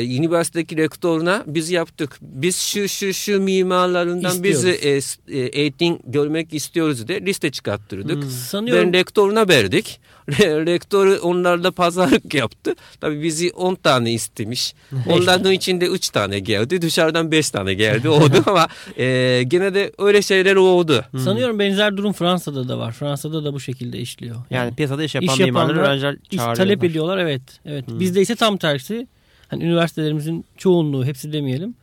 [0.01, 2.17] e, üniversitedeki rektörüne biz yaptık.
[2.21, 8.23] Biz şu şu şu mimarlarından bizi e, s- e, eğitim görmek istiyoruz de liste çıkarttırdık.
[8.31, 9.99] Sanıyorum Ben rektörüne verdik.
[10.31, 12.75] Re- Rektör onlarla pazarlık yaptı.
[13.01, 14.73] Tabii bizi 10 tane istemiş.
[15.09, 16.81] Onlardan içinde 3 tane geldi.
[16.81, 18.09] Dışarıdan 5 tane geldi.
[18.09, 21.05] Oldu ama e, gene de öyle şeyler oldu.
[21.17, 22.91] sanıyorum benzer durum Fransa'da da var.
[22.91, 24.35] Fransa'da da bu şekilde işliyor.
[24.49, 25.39] Yani piyasada iş yapan İş
[25.77, 26.55] öğrenciler İş çağırıyorlar.
[26.55, 27.41] talep ediyorlar evet.
[27.65, 27.85] Evet.
[27.87, 29.07] Bizde ise tam tersi.
[29.47, 31.75] Hani üniversitelerimizin çoğunluğu hepsi demeyelim.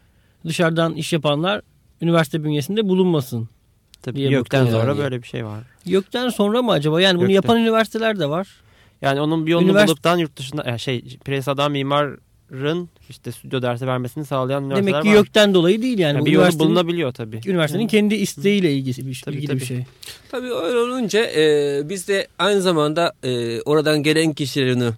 [0.47, 1.61] Dışarıdan iş yapanlar
[2.03, 3.49] üniversite bünyesinde bulunmasın.
[4.07, 4.99] Tabii diye YÖK'ten sonra yani.
[4.99, 5.61] böyle bir şey var.
[5.87, 7.01] Gökten sonra mı acaba?
[7.01, 7.35] Yani bunu Gökten.
[7.35, 8.49] yapan üniversiteler de var.
[9.03, 13.87] Yani onun bir yolunu Üniversite- buluptan yurt dışında yani şey piyasadan mimarın işte stüdyo dersi
[13.87, 15.14] vermesini sağlayan üniversiteler Demek ki var.
[15.14, 16.16] YÖK'ten dolayı değil yani.
[16.16, 17.40] Yani bir yolu bulunabiliyor tabii.
[17.47, 19.61] üniversitenin kendi isteğiyle ilgili bir, Tabii, ilgili tabii.
[19.61, 19.85] bir şey.
[20.31, 24.90] Tabii öyle olunca e, biz de aynı zamanda e, oradan gelen kişilerini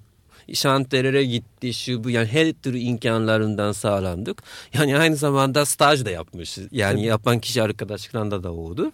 [0.54, 4.42] şantiyelere gitti şu bu yani her türlü imkanlarından sağlandık.
[4.74, 6.68] Yani aynı zamanda staj da yapmışız.
[6.72, 8.92] Yani yapan kişi arkadaşlarında da oldu.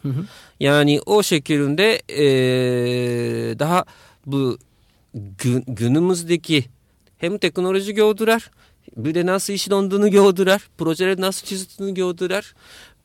[0.61, 3.85] Yani o şekilde e, daha
[4.27, 4.59] bu
[5.14, 6.64] gün- günümüzdeki
[7.19, 8.51] hem teknoloji gördüler
[8.97, 10.61] bir de nasıl işlendiğini gördüler.
[10.79, 12.55] Projeleri nasıl çizdiğini gördüler.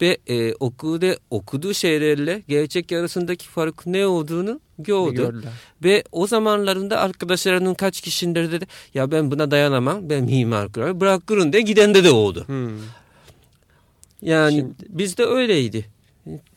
[0.01, 5.15] Ve e, okulda okuduğu şeylerle gerçek arasındaki fark ne olduğunu gördü.
[5.15, 5.51] Gördüler.
[5.83, 11.53] Ve o zamanlarında arkadaşlarının kaç kişileri dedi ya ben buna dayanamam ben mimar kurar bırakırım
[11.53, 12.43] de giden de de oldu.
[12.47, 12.69] Hmm.
[14.21, 15.85] Yani Şimdi- bizde öyleydi.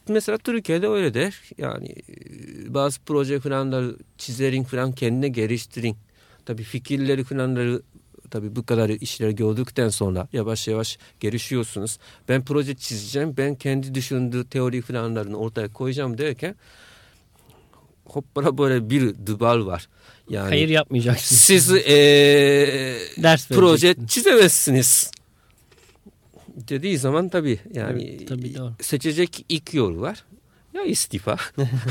[0.09, 1.41] Mesela Türkiye'de öyle der.
[1.59, 5.97] Yani e, bazı proje falanları çizerin falan kendine geliştirin.
[6.47, 7.83] Tabii fikirleri falanları
[8.33, 11.99] tabii bu kadar işleri gördükten sonra yavaş yavaş gelişiyorsunuz.
[12.29, 13.37] Ben proje çizeceğim.
[13.37, 16.55] Ben kendi düşündüğü teori falanlarını ortaya koyacağım derken
[18.05, 19.89] hoppara böyle bir duvar var.
[20.31, 21.37] Yani Hayır yapmayacaksın.
[21.37, 21.97] siz e,
[23.23, 25.11] Ders proje çizemezsiniz
[26.69, 28.73] dediği zaman tabii yani Evet, tabii doğru.
[28.81, 30.25] seçecek ilk yol var.
[30.75, 31.37] Ya istifa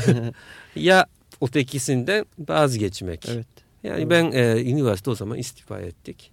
[0.76, 1.06] ya
[1.42, 3.28] ötekisinden vazgeçmek.
[3.28, 3.46] Evet.
[3.82, 6.31] Yani ben e, üniversite o zaman istifa ettik.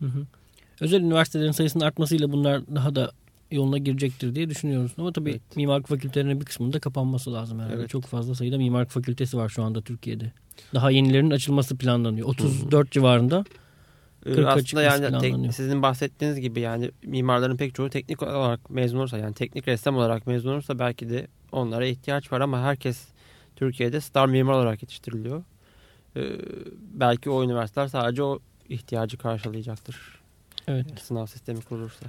[0.00, 0.26] Hı hı.
[0.80, 3.12] Özel üniversitelerin sayısının artmasıyla bunlar daha da
[3.50, 4.92] yoluna girecektir diye düşünüyoruz.
[4.98, 5.56] Ama tabii Evet.
[5.56, 7.74] mimarlık fakültelerinin bir kısmının da kapanması lazım herhalde.
[7.76, 7.88] Evet.
[7.90, 10.32] Çok fazla sayıda mimarlık fakültesi var şu anda Türkiye'de.
[10.74, 12.28] Daha yenilerinin açılması planlanıyor.
[12.28, 13.44] 34 civarında.
[14.26, 18.98] Ee, 40'a Aslında yani tek- sizin bahsettiğiniz gibi yani mimarların pek çoğu teknik olarak mezun
[18.98, 23.08] olursa yani teknik ressam olarak mezun olursa belki de onlara ihtiyaç var ama herkes
[23.56, 25.42] Türkiye'de star mimar olarak yetiştiriliyor.
[26.16, 26.22] Ee,
[26.94, 30.20] belki o üniversiteler sadece o ihtiyacı karşılayacaktır.
[30.68, 30.86] Evet.
[31.00, 32.06] Sınav sistemi kurulursa.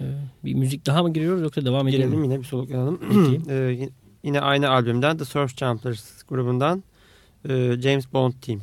[0.00, 0.04] Ee,
[0.44, 3.00] bir müzik daha mı giriyoruz yoksa devam edelim Girelim yine bir soluklanalım.
[3.48, 3.88] Ee,
[4.22, 6.82] yine aynı albümden The Surf Jumpers grubundan
[7.48, 8.60] e, James Bond Team.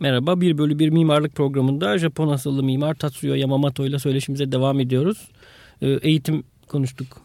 [0.00, 5.28] Merhaba, 1 bölü 1 mimarlık programında Japon asıllı mimar Tatsuya Yamamoto ile söyleşimize devam ediyoruz.
[5.82, 7.20] Ee, eğitim konuştuk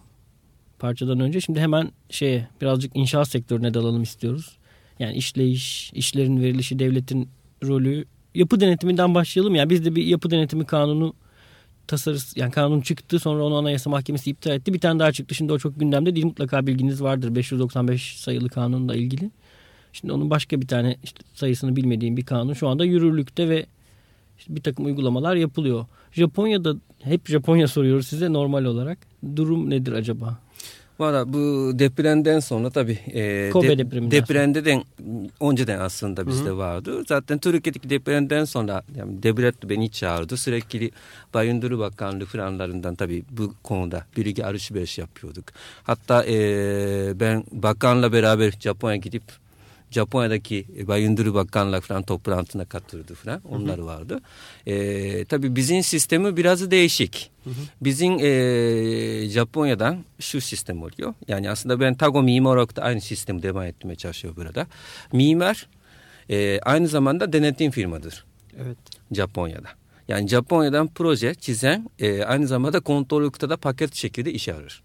[0.80, 1.41] parçadan önce.
[1.41, 4.57] Şimdi hemen şeye birazcık inşaat sektörüne dalalım istiyoruz.
[4.99, 7.30] Yani işleyiş, işlerin verilişi, devletin
[7.63, 8.05] rolü.
[8.36, 9.55] Yapı denetiminden başlayalım.
[9.55, 11.13] Yani bizde bir yapı denetimi kanunu
[11.88, 14.74] tasarısı yani kanun çıktı sonra onu anayasa mahkemesi iptal etti.
[14.74, 15.36] Bir tane daha çıktı.
[15.36, 16.26] Şimdi o çok gündemde değil.
[16.26, 19.32] Mutlaka bilginiz vardır 595 sayılı kanunla ilgili.
[19.93, 23.65] Şimdi onun başka bir tane işte sayısını bilmediğim bir kanun şu anda yürürlükte ve
[24.37, 25.85] işte bir takım uygulamalar yapılıyor.
[26.11, 28.97] Japonya'da hep Japonya soruyoruz size normal olarak.
[29.35, 30.39] Durum nedir acaba?
[30.99, 34.83] Valla bu depremden sonra tabii e, Kobe depreminden depremden
[35.41, 37.03] önceden aslında bizde vardı.
[37.07, 40.37] Zaten Türkiye'deki depremden sonra yani devlet beni çağırdı.
[40.37, 40.91] Sürekli
[41.33, 45.45] Bayındır Bakanlığı falanlarından tabii bu konuda bilgi alışveriş yapıyorduk.
[45.83, 46.35] Hatta e,
[47.19, 49.23] ben bakanla beraber Japonya'ya gidip
[49.93, 53.41] Japonya'daki Bayındır Bakanlar falan toplantısına katıldı falan.
[53.49, 54.21] Onlar vardı.
[54.65, 57.31] E, tabii bizim sistemi biraz değişik.
[57.81, 61.13] Bizim e, Japonya'dan şu sistem oluyor.
[61.27, 64.67] Yani aslında ben Tago mimar olarak da aynı sistemi devam etmeye çalışıyor burada.
[65.11, 65.67] Mimar
[66.29, 68.25] e, aynı zamanda denetim firmadır
[68.65, 68.77] Evet.
[69.11, 69.69] Japonya'da.
[70.07, 74.83] Yani Japonya'dan proje çizen e, aynı zamanda kontrollükte de paket şekilde işe alır.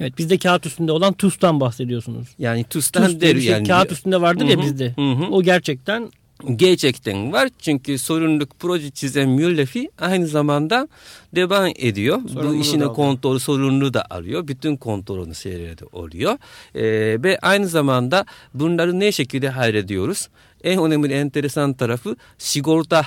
[0.00, 2.28] Evet bizde kağıt üstünde olan TUS'tan bahsediyorsunuz.
[2.38, 4.92] Yani TUS'tan TUS şey yani kağıt üstünde vardır Hı ya hı, bizde.
[4.96, 5.24] hı hı.
[5.30, 6.10] O gerçekten
[6.56, 7.48] gerçekten var.
[7.58, 10.88] Çünkü sorumluluk proje çizen müellefi aynı zamanda
[11.34, 12.20] devam ediyor.
[12.24, 14.48] Bu Sorumluluğu işine kontrol sorumluluğu da alıyor.
[14.48, 16.32] Bütün kontrolünü seyrede oluyor.
[16.74, 16.82] Ee,
[17.22, 18.24] ve aynı zamanda
[18.54, 20.28] bunları ne şekilde hallediyoruz?
[20.64, 23.06] En önemli enteresan tarafı sigorta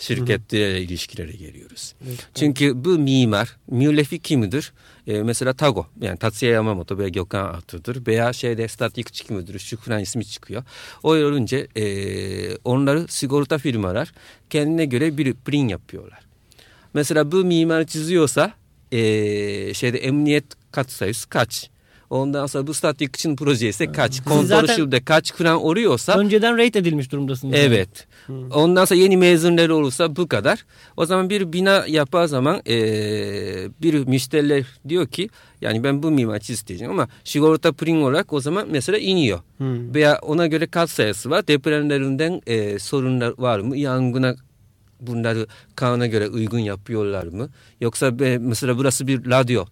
[0.00, 1.94] şirketleriyle ilişkilere geliyoruz.
[2.34, 4.72] Çünkü bu mimar, müellefi kimdir?
[5.06, 8.06] Ee, mesela Tago, yani Tatsuya Yamamoto veya Gökhan Atı'dır.
[8.06, 10.64] Veya şeyde statikçi müdürü, şu falan ismi çıkıyor.
[11.02, 14.12] O olunca e, onları sigorta firmalar
[14.50, 16.20] kendine göre bir prim yapıyorlar.
[16.94, 18.52] Mesela bu mimar çiziyorsa
[18.92, 18.98] e,
[19.74, 21.70] şeyde emniyet katsayısı kaç?
[22.10, 24.20] Ondan sonra bu statik için proje ise kaç?
[24.76, 27.54] Şube kaç falan oluyorsa önceden rate edilmiş durumdasınız.
[27.54, 27.64] yani.
[27.66, 28.06] Evet.
[28.54, 30.64] Ondan sonra yeni mezunları olursa bu kadar.
[30.96, 35.28] O zaman bir bina yapar zaman eee, bir müşteriler diyor ki
[35.60, 39.38] yani ben bu mimar isteyeceğim ama sigorta prim olarak o zaman mesela iniyor.
[39.58, 39.94] Hmm.
[39.94, 41.46] Veya ona göre kat sayısı var.
[41.48, 43.76] Depremlerinden eee, sorunlar var mı?
[43.76, 44.34] Yangına
[45.00, 45.46] bunları
[45.76, 47.48] kanuna göre uygun yapıyorlar mı?
[47.80, 49.64] Yoksa be- mesela burası bir radyo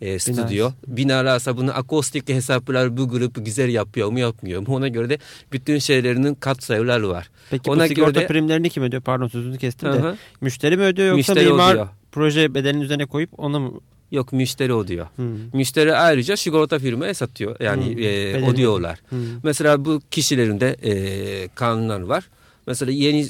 [0.00, 0.70] e, stüdyo.
[0.86, 4.74] Binalarsa bunu akustik hesaplar bu grup güzel yapıyor mu yapmıyor mu?
[4.76, 5.18] Ona göre de
[5.52, 7.30] bütün şeylerinin katsayıları var.
[7.50, 9.02] Peki Ona bu sigorta göre de- primlerini kim ödüyor?
[9.02, 9.98] Pardon sözünü kestim Hı de.
[9.98, 10.16] hı.
[10.40, 11.88] Müşteri mi ödüyor yoksa Müşteri mimar ödüyor.
[12.12, 13.80] proje bedelinin üzerine koyup onu mu?
[14.12, 15.06] Yok müşteri ödüyor.
[15.16, 15.26] Hmm.
[15.52, 17.56] Müşteri ayrıca sigorta firmaya satıyor.
[17.60, 18.02] Yani Hmm.
[18.02, 18.98] e, ödüyorlar.
[19.08, 19.18] Hmm.
[19.42, 22.24] Mesela bu kişilerin de e, kanunlar var.
[22.66, 23.26] Mesela yeni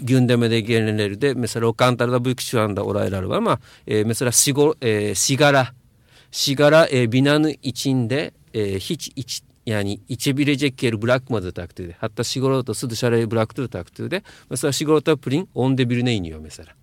[0.00, 4.74] gündemede gelenleri de mesela o kantarda büyük şu anda olaylar var ama e, mesela sigor,
[4.82, 5.68] e, sigara
[6.30, 16.74] しがら、えー、ビナヌ一員で、えー、ヒチ一いやにイチェビレジェッケルブラックマザタクトで、ハッタシゴロトスドシャレブラックトゥタクトで、まあ、それはシゴロタプリンオンデビルネイニオメサラ。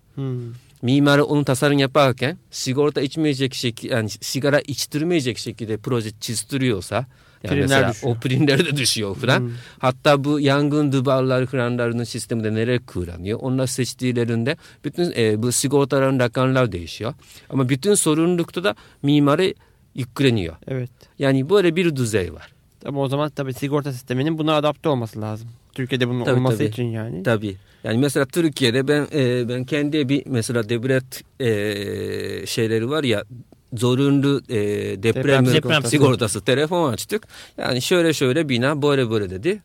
[0.82, 3.90] ミマルオンタサルニャパーケン、シゴロタイチメジェキシキ、
[4.20, 7.06] シガライチトゥルメジェキシキでプロジェクチストゥルーサー。
[7.46, 8.16] Yani Primler mesela düşüyor.
[8.16, 9.40] o primler de düşüyor falan.
[9.40, 9.50] Hmm.
[9.78, 13.38] Hatta bu yangın duvarları kranlarının sisteminde nereye kullanıyor?
[13.42, 17.14] Onlar seçtiğlerinde bütün e, bu sigortaların rakamlar değişiyor.
[17.50, 19.54] Ama bütün sorumlulukta da mimarı
[19.94, 20.56] yükleniyor.
[20.68, 20.90] Evet.
[21.18, 22.52] Yani böyle bir düzey var.
[22.84, 25.48] Ama o zaman tabii sigorta sisteminin buna adapte olması lazım.
[25.74, 26.68] Türkiye'de bunun Tabii, olması tabii.
[26.68, 27.22] için yani.
[27.22, 27.56] Tabii.
[27.84, 33.24] Yani mesela Türkiye'de ben e, ben kendi bir mesela devlet e, şeyleri var ya
[33.76, 34.56] zorunlu e,
[35.02, 35.88] deprem, Deprem sigortası.
[35.90, 37.26] sigortası telefon açtık.
[37.58, 39.62] Yani şöyle şöyle bina böyle böyle dedi.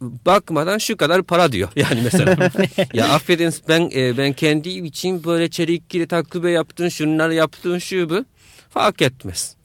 [0.00, 2.50] Bakmadan şu kadar para diyor yani mesela.
[2.94, 8.24] ya affedin ben e, ben kendi için böyle çelikli takviye yaptın şunlar yaptın şu bu
[8.70, 9.56] fark etmez.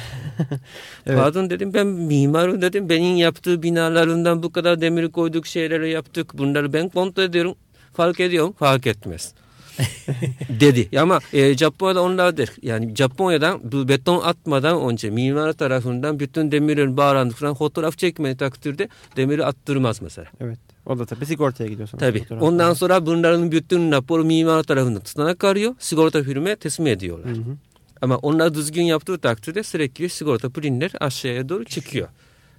[1.05, 1.19] Evet.
[1.19, 2.89] Pardon dedim ben mimarım dedim.
[2.89, 6.37] Benim yaptığı binalarından bu kadar demir koyduk şeyleri yaptık.
[6.37, 7.55] Bunları ben kontrol ediyorum.
[7.93, 8.53] Fark ediyorum.
[8.59, 9.33] Fark etmez.
[10.49, 10.99] dedi.
[10.99, 12.49] Ama e, Japonya'da onlardır.
[12.61, 19.45] Yani Japonya'dan bu beton atmadan önce mimar tarafından bütün demirin bağlandıktan fotoğraf çekmeyi takdirde demiri
[19.45, 20.27] attırmaz mesela.
[20.39, 20.59] Evet.
[20.85, 21.99] O da tabii sigortaya gidiyor sonra.
[21.99, 22.25] Tabii.
[22.39, 25.75] Ondan sonra bunların bütün raporu mimar tarafından tutanak arıyor.
[25.79, 27.31] Sigorta firmaya teslim ediyorlar.
[27.31, 27.57] Hı hı.
[28.01, 32.07] Ama onlar düzgün yaptığı takdirde sürekli sigorta primler aşağıya doğru çıkıyor.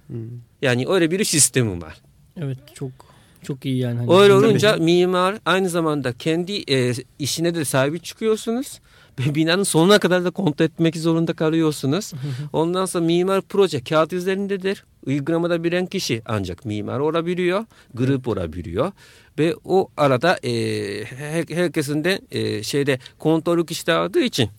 [0.07, 0.17] Hmm.
[0.61, 2.01] Yani öyle bir sistemi var.
[2.37, 2.91] Evet çok
[3.45, 3.99] çok iyi yani.
[3.99, 4.45] Hani Öyle Tabii.
[4.45, 8.79] olunca mimar aynı zamanda kendi e, işine de sahibi çıkıyorsunuz.
[9.19, 12.11] Ve binanın sonuna kadar da kontrol etmek zorunda kalıyorsunuz.
[12.53, 14.83] Ondan sonra mimar proje kağıt üzerindedir.
[15.05, 17.65] Uygulamada bilen kişi ancak mimar olabiliyor.
[17.93, 18.91] Grup olabiliyor.
[19.39, 20.51] Ve o arada e,
[21.05, 24.49] her, herkesin de e, şeyde kontrolü kişi aldığı için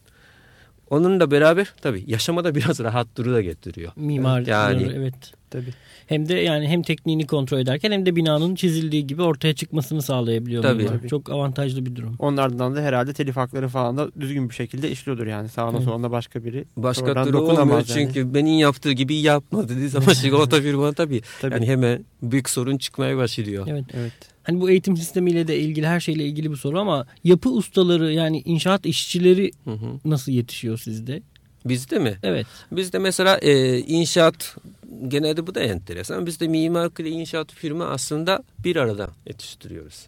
[0.91, 3.93] onunla beraber tabii yaşamada biraz rahat duru da getiriyor.
[3.97, 5.14] mimar Yani- evet.
[5.51, 5.70] Tabii.
[6.07, 10.62] Hem de yani hem tekniğini kontrol ederken hem de binanın çizildiği gibi ortaya çıkmasını sağlayabiliyor.
[10.62, 10.86] Tabii.
[10.86, 11.09] Tabii.
[11.09, 12.16] Çok avantajlı bir durum.
[12.18, 15.49] Onun ardından da herhalde telif hakları falan da düzgün bir şekilde işliyordur yani.
[15.49, 15.84] Sağına Evet.
[15.84, 16.64] soluna başka biri.
[16.76, 17.86] Başka Oradan türlü dokunamaz olmuyor yani.
[18.12, 21.20] çünkü benim yaptığı gibi yapma dediği zaman sigorta firma tabii.
[21.40, 21.55] Tabii.
[21.55, 23.66] Yani hemen büyük sorun çıkmaya başlıyor.
[23.70, 23.84] Evet.
[23.94, 24.12] Evet.
[24.42, 28.42] Hani bu eğitim sistemiyle de ilgili her şeyle ilgili bir soru ama yapı ustaları yani
[28.44, 29.86] inşaat işçileri Hı hı.
[30.05, 31.22] nasıl yetişiyor sizde?
[31.64, 32.14] Bizde mi?
[32.22, 32.47] Evet.
[32.72, 34.57] Bizde mesela e, inşaat
[35.09, 36.26] genelde bu da enteresan.
[36.26, 40.07] Bizde mimarlık ile inşaat firma aslında bir arada yetiştiriyoruz.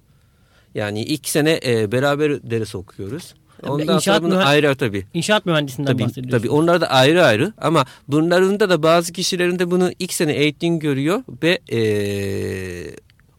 [0.74, 3.34] Yani ilk sene e, beraber ders okuyoruz.
[3.62, 5.06] Ondan inşaat sonra bunu ayrı tabii.
[5.14, 6.42] İnşaat mühendisinden Tabii, bahsediyorsunuz.
[6.42, 10.78] tabii onlar da ayrı ayrı ama bunların da bazı kişilerin de bunu ilk sene eğitim
[10.78, 11.80] görüyor ve e,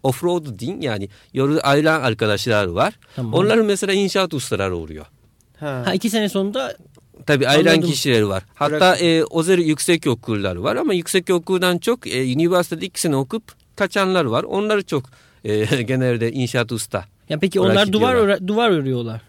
[0.04, 2.94] offroad din yani yolu ayrılan arkadaşlar var.
[3.16, 3.34] Tamam.
[3.34, 5.06] Onlar mesela inşaat ustaları oluyor.
[5.60, 5.84] Ha.
[5.86, 6.78] Ha, iki sene sonunda
[7.30, 7.90] Tabii ayrılan Anladım.
[7.90, 8.44] kişiler var.
[8.56, 13.44] Hatta e, özel yüksek okullar var ama yüksek okuldan çok e, üniversitede iki sene okup
[13.76, 14.44] kaçanlar var.
[14.44, 15.04] Onlar çok
[15.44, 17.06] e, genelde inşaat usta.
[17.30, 18.38] ya peki onlar duvar gidiyorlar.
[18.38, 19.22] öre- duvar örüyorlar.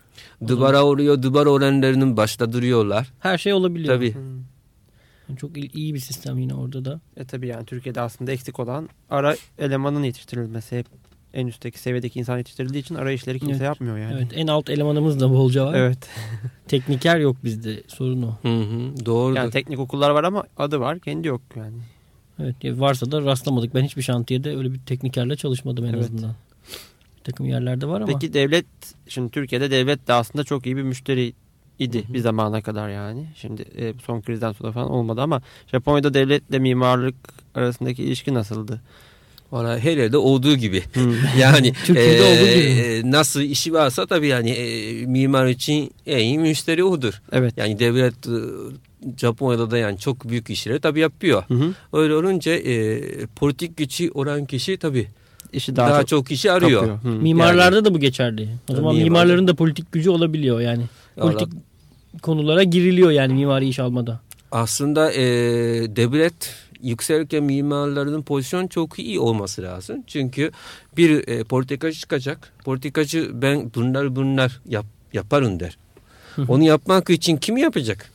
[0.46, 3.12] Duvara oluyor, duvar öğrenlerinin başta duruyorlar.
[3.18, 3.94] Her şey olabiliyor.
[3.94, 4.14] Tabii.
[4.14, 5.36] Hmm.
[5.36, 7.00] Çok iyi bir sistem yine orada da.
[7.16, 10.78] E tabii yani Türkiye'de aslında eksik olan ara elemanın yetiştirilmesi.
[10.78, 10.86] Hep
[11.34, 13.62] en üstteki seviyedeki insan yetiştirildiği için ara işleri kimse Evet.
[13.62, 14.14] yapmıyor yani.
[14.14, 15.74] Evet en alt elemanımız da bolca var.
[15.74, 16.08] Evet.
[16.68, 18.34] Tekniker yok bizde sorun o.
[18.42, 19.36] Hı hı, doğrudur.
[19.36, 21.76] Yani teknik okullar var ama adı var kendi yok yani.
[22.42, 23.74] Evet varsa da rastlamadık.
[23.74, 26.04] Ben hiçbir şantiyede öyle bir teknikerle çalışmadım en Evet.
[26.04, 26.34] azından.
[27.18, 28.06] Bir takım yerlerde var ama.
[28.12, 28.66] Peki devlet
[29.08, 31.32] şimdi Türkiye'de devlet de aslında çok iyi bir müşteri
[31.78, 33.26] idi bir zamana kadar yani.
[33.34, 37.16] Şimdi e, son krizden sonra falan olmadı ama Japonya'da devletle mimarlık
[37.54, 38.80] arasındaki ilişki nasıldı?
[39.52, 40.82] Valla her yerde olduğu gibi.
[40.94, 41.14] Hmm.
[41.38, 42.80] Yani Türkiye'de e, olduğu gibi.
[43.06, 47.22] e, nasıl işi varsa tabii yani e, mimar için en iyi müşteri odur.
[47.32, 47.54] Evet.
[47.56, 48.30] Yani devlet e,
[49.16, 51.42] Japonya'da da yani çok büyük işleri tabii yapıyor.
[51.48, 51.72] Hı hı.
[51.92, 55.06] Öyle olunca e, politik gücü olan kişi tabii
[55.52, 56.80] İşi daha, daha, çok, çok, işi arıyor.
[56.80, 57.02] kapıyor.
[57.02, 57.08] Hı.
[57.22, 58.48] Mimarlarda da bu geçerli.
[58.70, 60.82] O zaman Mimar- mimarların da politik gücü olabiliyor yani.
[61.16, 61.48] Politik
[62.22, 64.20] konulara giriliyor yani mimari iş almada.
[64.52, 65.22] Aslında e,
[65.96, 70.02] devlet yükselirken mimarların pozisyon çok iyi olması lazım.
[70.06, 70.50] Çünkü
[70.96, 72.52] bir e, politikacı çıkacak.
[72.64, 75.78] Politikacı ben bunlar bunlar yap, yaparım der.
[76.48, 78.10] Onu yapmak için kim yapacak?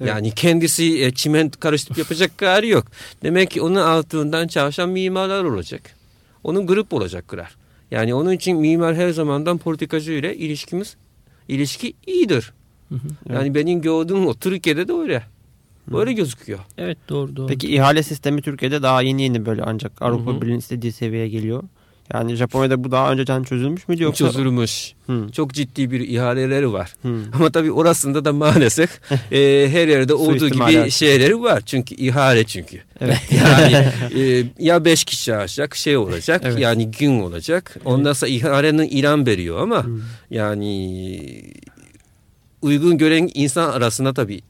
[0.00, 0.08] Evet.
[0.08, 2.86] Yani kendisi e, çiment karıştırıp yapacak gari yok.
[3.22, 5.82] Demek ki onun altından çalışan mimarlar olacak.
[6.44, 7.56] Onun grup olacaklar.
[7.90, 10.96] Yani onun için mimar her zamandan politikacı ile ilişkimiz
[11.48, 12.52] ilişki iyidir.
[13.28, 15.22] Yani benim gördüğüm o Türkiye'de de öyle.
[15.90, 16.58] Böyle gözüküyor.
[16.78, 17.46] Evet doğru doğru.
[17.46, 20.40] Peki ihale sistemi Türkiye'de daha yeni yeni böyle ancak Avrupa.
[20.40, 21.62] Birliği'nin istediği seviyeye geliyor.
[22.14, 24.26] Yani Japonya'da bu daha önceden çözülmüş müydü yoksa?
[24.26, 24.92] Çözülmüş.
[25.06, 25.26] Hı.
[25.32, 26.94] Çok ciddi bir ihaleleri var.
[27.02, 27.08] Hı.
[27.34, 28.90] Ama tabii orasında da maalesef
[29.32, 31.62] e, her yerde olduğu gibi şeyleri var.
[31.66, 32.80] Çünkü ihale çünkü.
[33.00, 33.18] Evet.
[33.32, 33.86] Yani
[34.22, 36.58] e, ya beş kişi çalışacak şey olacak Evet.
[36.58, 37.76] yani gün olacak.
[37.84, 40.00] Ondan sonra ihalenin ilan veriyor ama Hı.
[40.30, 40.90] yani
[42.62, 44.40] uygun gören insan arasında tabii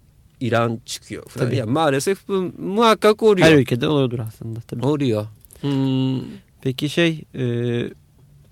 [0.41, 1.23] ilan çıkıyor.
[1.29, 1.47] falan.
[1.47, 1.57] Tabii.
[1.57, 3.47] Yani maalesef bu muhakkak oluyor.
[3.49, 4.87] Her ülkede oluyordur aslında tabii.
[4.87, 5.27] Oluyor.
[5.61, 6.21] Hmm.
[6.63, 7.45] Peki şey e,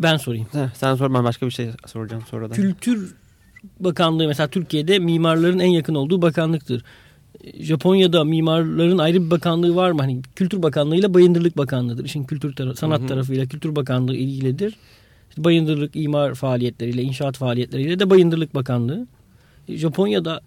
[0.02, 0.46] Ben sorayım.
[0.52, 2.56] heh, sen sor ben başka bir şey soracağım sonradan.
[2.56, 3.14] Kültür
[3.80, 6.84] Bakanlığı mesela Türkiye'de mimarların en yakın olduğu bakanlıktır.
[7.60, 10.00] Japonya'da mimarların ayrı bir bakanlığı var mı?
[10.00, 12.04] Hani Kültür Bakanlığı ile Bayındırlık Bakanlığı'dır.
[12.04, 13.08] İşin kültür tarafı, sanat Hı hı.
[13.08, 14.76] tarafıyla Kültür Bakanlığı ilgilidir.
[15.30, 19.06] İşte bayındırlık, imar faaliyetleriyle, inşaat faaliyetleriyle de Bayındırlık Bakanlığı.
[19.68, 20.40] Japonya'da ya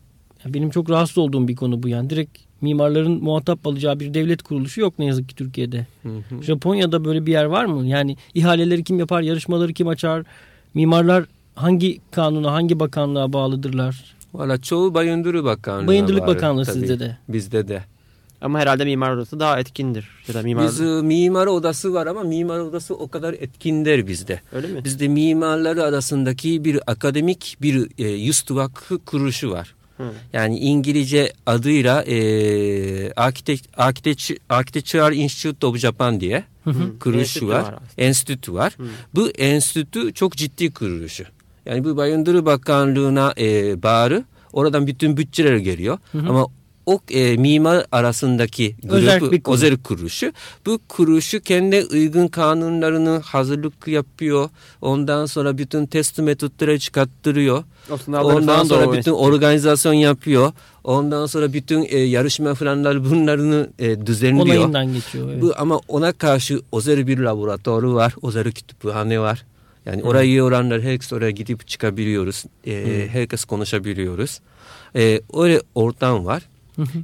[0.45, 2.09] benim çok rahatsız olduğum bir konu bu yani.
[2.09, 5.87] Direkt mimarların muhatap alacağı bir devlet kuruluşu yok ne yazık ki Türkiye'de.
[6.03, 6.43] Hı hı.
[6.43, 7.87] Japonya'da böyle bir yer var mı?
[7.87, 10.23] Yani ihaleleri kim yapar, yarışmaları kim açar?
[10.73, 11.25] Mimarlar
[11.55, 14.15] hangi kanuna, hangi bakanlığa bağlıdırlar?
[14.33, 16.79] Valla çoğu Bayındırlık Bakanlığı Bayındırlık var, Bakanlığı tabii.
[16.79, 17.17] sizde de.
[17.29, 17.83] Bizde de.
[18.41, 20.07] Ama herhalde mimar odası daha etkindir.
[20.27, 20.65] Ya da mimar...
[20.65, 24.41] Biz e, mimar odası var ama mimar odası o kadar etkindir bizde.
[24.51, 24.83] Öyle mi?
[24.83, 29.75] Bizde mimarlar arasındaki bir akademik bir e, yüz vakfı kuruluşu var.
[30.01, 30.13] Hı.
[30.33, 33.67] Yani İngilizce adıyla e, Architect,
[34.49, 36.43] Architecture, Institute of Japan diye
[36.99, 37.63] kuruluşu Enstitü var.
[37.63, 37.75] var.
[37.97, 38.77] Enstitü var.
[39.15, 41.23] Bu enstitü çok ciddi kuruluşu.
[41.65, 44.23] Yani bu Bayındırlık Bakanlığı'na e, bağlı.
[44.53, 45.97] Oradan bütün bütçeler geliyor.
[46.13, 46.47] Ama
[46.85, 49.63] o e, mimar arasındaki Özel grubu, bir kuruluş.
[49.63, 50.31] özel kuruluşu.
[50.65, 54.49] Bu kuruluşu kendi uygun kanunlarını hazırlık yapıyor.
[54.81, 57.63] Ondan sonra bütün test metotları çıkarttırıyor.
[58.07, 60.51] Ondan sonra bütün organizasyon yapıyor.
[60.83, 64.45] Ondan sonra bütün e, yarışma falanlar bunlarını e, düzenliyor.
[64.45, 65.29] Onayından geçiyor.
[65.31, 65.41] Evet.
[65.41, 69.45] Bu ama ona karşı özel bir laboratuvarı var, özel kütüphane var.
[69.85, 72.43] Yani orayı öğrenler herkes oraya gidip çıkabiliyoruz.
[72.67, 74.39] E, Herkes konuşabiliyoruz.
[74.95, 76.43] E, öyle ortam var.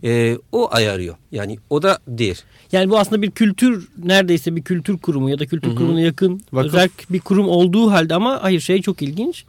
[0.04, 1.16] E, o ayarıyor.
[1.32, 2.42] Yani o da değil.
[2.72, 5.76] Yani bu aslında bir kültür neredeyse bir kültür kurumu ya da kültür Hı hı.
[5.76, 6.74] kurumuna yakın Vakıf.
[6.74, 9.46] özel bir kurum olduğu halde ama hayır şey çok ilginç.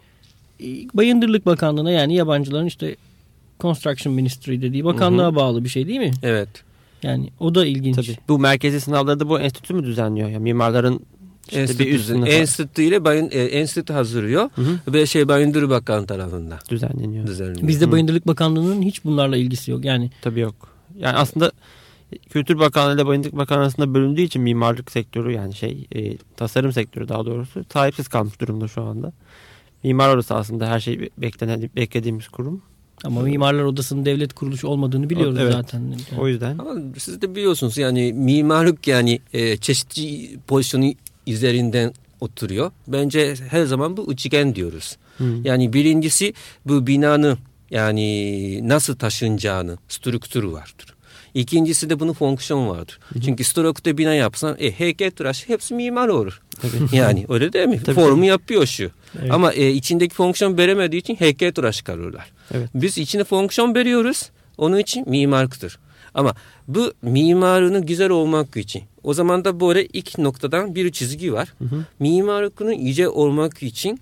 [0.60, 2.96] E, Bayındırlık Bakanlığı'na yani yabancıların işte
[3.60, 5.36] Construction Ministry dediği bakanlığa Hı hı.
[5.36, 6.10] bağlı bir şey değil mi?
[6.22, 6.48] Evet.
[7.02, 7.96] Yani o da ilginç.
[7.96, 8.16] Tabii.
[8.28, 10.28] Bu merkezi sınavları da bu enstitü mü düzenliyor?
[10.28, 11.00] Yani mimarların
[11.48, 14.92] işte enstitü, bir üst sınıfı enstitü ile bayın, e, enstitü hazırlıyor Hı hı.
[14.92, 17.26] ve şey Bayındır Bakan tarafından düzenleniyor.
[17.26, 17.68] düzenleniyor.
[17.68, 17.92] Bizde.
[17.92, 19.84] Bayındırlık Bakanlığı'nın hiç bunlarla ilgisi yok.
[19.84, 20.54] Yani Tabii yok.
[20.98, 21.52] Yani aslında
[22.30, 27.08] Kültür Bakanlığı ile Bayındırlık Bakanlığı arasında bölündüğü için mimarlık sektörü yani şey e, tasarım sektörü
[27.08, 29.12] daha doğrusu sahipsiz kalmış durumda şu anda.
[29.84, 32.62] Mimar odası aslında her şey beklenen beklediğimiz kurum.
[33.04, 35.52] ama Mimarlar Odası'nın devlet kuruluşu olmadığını biliyoruz Evet.
[35.52, 35.80] zaten.
[35.80, 36.20] Yani.
[36.20, 40.92] O yüzden Ama siz de biliyorsunuz yani mimarlık yani e, çeşitli pozisyonu
[41.32, 42.70] üzerinden oturuyor.
[42.88, 44.96] Bence her zaman bu üçgen diyoruz.
[45.18, 45.24] Hı.
[45.44, 47.38] Yani birincisi bu binanın
[47.70, 50.94] yani nasıl taşınacağını strüktürü vardır.
[51.34, 52.98] İkincisi de bunun fonksiyon vardır.
[53.24, 56.40] Çünkü strüktür bina yapsan e, heykel tıraş hepsi mimar olur.
[56.62, 56.76] Tabii.
[56.96, 57.82] Yani öyle değil mi?
[57.84, 58.90] Tabii, Formu yapıyor şu.
[59.22, 59.32] Evet.
[59.32, 62.32] Ama e, içindeki fonksiyon veremediği için heykel tıraş kalırlar.
[62.54, 62.68] Evet.
[62.74, 64.30] Biz içine fonksiyon veriyoruz.
[64.58, 65.78] Onun için mimarlıktır.
[66.18, 66.34] Ama
[66.68, 68.82] bu mimarının güzel olmak için.
[69.02, 71.54] O zaman da böyle ilk noktadan bir çizgi var.
[71.58, 71.84] Hı hı.
[71.98, 74.00] Mimarlığının yüce olmak için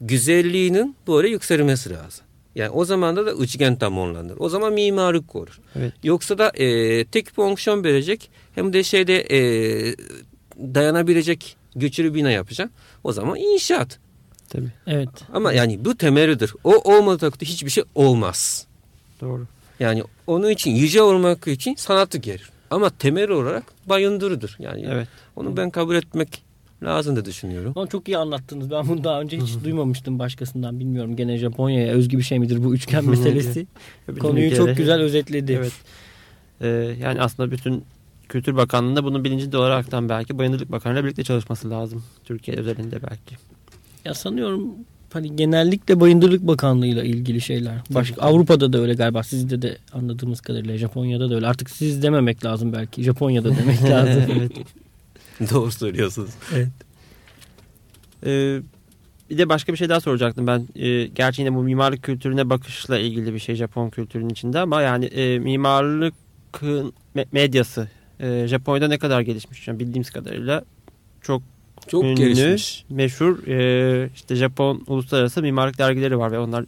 [0.00, 2.24] güzelliğinin böyle yükselmesi lazım.
[2.54, 4.36] Yani o zaman da, da üçgen tamamlanır.
[4.38, 5.60] O zaman mimarlık olur.
[5.76, 5.92] Evet.
[6.02, 9.38] Yoksa da e, tek fonksiyon verecek hem de şeyde e,
[10.58, 12.70] dayanabilecek güçlü bina yapacak.
[13.04, 13.98] O zaman inşaat.
[14.48, 14.72] Tabii.
[14.86, 15.08] Evet.
[15.32, 16.54] Ama yani bu temelidir.
[16.64, 18.66] O olmadığı takdirde hiçbir şey olmaz.
[19.20, 19.46] Doğru.
[19.80, 22.50] Yani onun için yüce olmak için sanatı gelir.
[22.70, 24.56] Ama temel olarak bayındırıdır.
[24.58, 25.08] Yani Evet.
[25.36, 26.42] onu ben kabul etmek
[26.82, 27.72] lazım da düşünüyorum.
[27.76, 28.70] Ama çok iyi anlattınız.
[28.70, 30.80] Ben bunu daha önce hiç duymamıştım başkasından.
[30.80, 33.66] Bilmiyorum gene Japonya'ya özgü bir şey midir bu üçgen meselesi.
[34.20, 35.52] Konuyu çok güzel özetledi.
[35.52, 35.72] Evet.
[36.60, 36.68] Ee,
[37.00, 37.84] yani aslında bütün
[38.28, 42.04] Kültür Bakanlığı'nda bunun bilincinde olaraktan belki Bayındırlık Bakanlığı'yla birlikte çalışması lazım.
[42.24, 43.36] Türkiye özelinde belki.
[44.04, 44.74] Ya sanıyorum
[45.12, 47.74] hani genellikle Bayındırlık Bakanlığı'yla ilgili şeyler.
[47.90, 48.24] Başka tabii.
[48.26, 49.22] Avrupa'da da öyle galiba.
[49.22, 51.46] Sizde de anladığımız kadarıyla Japonya'da da öyle.
[51.46, 53.02] Artık siz dememek lazım belki.
[53.02, 54.22] Japonya'da demek lazım.
[54.38, 54.52] evet.
[55.52, 56.30] Doğru söylüyorsunuz.
[58.26, 58.60] Ee,
[59.30, 60.68] bir de başka bir şey daha soracaktım ben.
[60.76, 65.04] Ee, gerçi yine bu mimarlık kültürüne bakışla ilgili bir şey Japon kültürünün içinde ama yani
[65.04, 67.88] e, mimarlıkın me- medyası
[68.20, 69.68] e, Japonya'da ne kadar gelişmiş?
[69.68, 70.64] Yani bildiğimiz kadarıyla
[71.22, 71.42] çok
[71.88, 72.84] Çok ünlü, gelişmiş.
[72.90, 76.64] meşhur e, işte Japon uluslararası mimarlık dergileri var ve onlar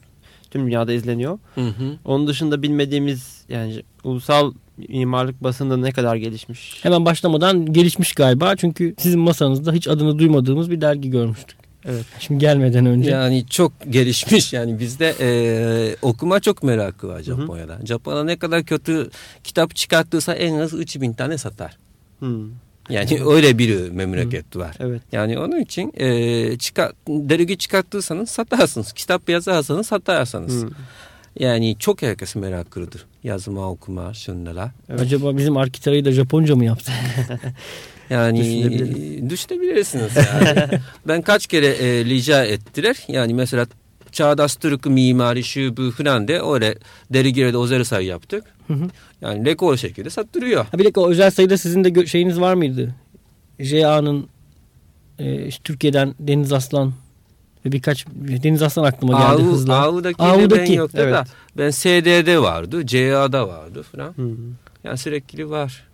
[0.50, 1.38] tüm dünyada izleniyor.
[1.54, 1.96] Hı hı.
[2.04, 4.52] Onun dışında bilmediğimiz yani ulusal
[4.88, 6.78] mimarlık basında ne kadar gelişmiş?
[6.82, 8.56] Hemen başlamadan gelişmiş galiba.
[8.56, 11.62] Çünkü sizin masanızda hiç adını duymadığımız bir dergi görmüştük.
[11.84, 12.04] Evet.
[12.18, 13.10] Şimdi gelmeden önce.
[13.10, 14.52] Yani çok gelişmiş.
[14.52, 17.22] Yani bizde e, okuma çok merakı var hı.
[17.22, 17.78] Japonya'da.
[17.84, 19.10] Japon'a ne kadar kötü
[19.44, 21.78] kitap çıkarttıysa en az 3000 tane satar.
[22.18, 22.48] Hmm,
[22.90, 24.76] Yani öyle bir memleket var.
[24.80, 25.02] evet.
[25.12, 28.92] Yani onun için e, çıkar, dergi çıkarttıysanız satarsınız.
[28.92, 30.62] Kitap yazarsanız satarsınız.
[30.62, 30.70] Hmm,
[31.38, 33.04] Yani çok herkes meraklıdır.
[33.24, 34.72] Yazma, okuma, şunlara.
[34.88, 35.00] evet.
[35.00, 36.94] Acaba bizim Arkitara'yı da Japonca mı yapsak?
[38.10, 39.30] Yani Düşünebiliriz.
[39.30, 40.80] düşünebilirsiniz yani.
[41.08, 42.96] ben kaç kere e, rica ettiler.
[43.08, 43.66] Yani mesela
[44.12, 46.74] Çağdaş Türk mimari şu bu falan de öyle
[47.10, 48.44] dergilerde özel sayı yaptık.
[48.72, 48.88] Hı hı.
[49.20, 50.64] Yani rekor şekilde sattırıyor.
[50.64, 52.94] Ha bir dakika o özel sayıda sizin de şeyiniz var mıydı?
[53.60, 54.28] JA'nın
[55.18, 56.92] e, işte Türkiye'den Deniz Aslan
[57.66, 59.76] ve birkaç Deniz Aslan aklıma geldi Avu, hızla.
[59.76, 61.26] Avu'daki, de ben yoktu da evet.
[61.56, 64.16] ben SD'de vardı, CA'da vardı falan.
[64.16, 64.36] Hmm.
[64.84, 65.84] Yani sürekli var.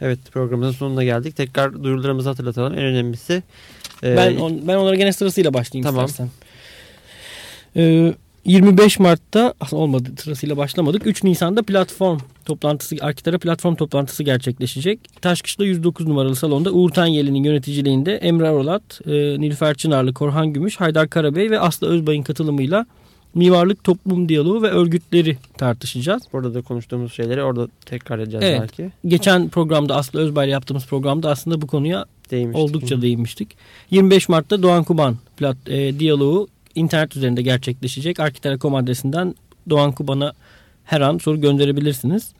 [0.00, 1.36] Evet programımızın sonuna geldik.
[1.36, 2.72] Tekrar duyurularımızı hatırlatalım.
[2.72, 3.42] En önemlisi
[4.02, 6.06] e, Ben on, ben onlara gene sırasıyla başlayayım Tamam.
[6.06, 6.30] istersen.
[7.76, 8.14] Ee,
[8.44, 11.06] 25 Mart'ta olmadı sırasıyla başlamadık.
[11.06, 15.00] 3 Nisan'da platform toplantısı Arkitara platform toplantısı gerçekleşecek.
[15.22, 19.10] Taşkışla 109 numaralı salonda Uğur Tanyeli'nin yöneticiliğinde Emre Arolat, e,
[19.40, 22.86] Nilüfer Çınarlı, Korhan Gümüş, Haydar Karabey ve Aslı Özbay'ın katılımıyla
[23.34, 26.22] mimarlık, toplum diyaloğu ve örgütleri tartışacağız.
[26.32, 28.60] burada da konuştuğumuz şeyleri orada tekrar edeceğiz Evet.
[28.60, 28.90] belki.
[29.06, 32.64] Geçen programda Aslı Özbay'la yaptığımız programda aslında bu konuya Değmiştik.
[32.64, 33.56] Oldukça değinmiştik.
[33.90, 38.20] 25 Mart'ta Doğan Kuban plat, e, diyaloğu internet üzerinde gerçekleşecek.
[38.20, 39.34] Arkitera.com adresinden
[39.70, 40.32] Doğan Kuban'a
[40.84, 42.32] her an soru gönderebilirsiniz.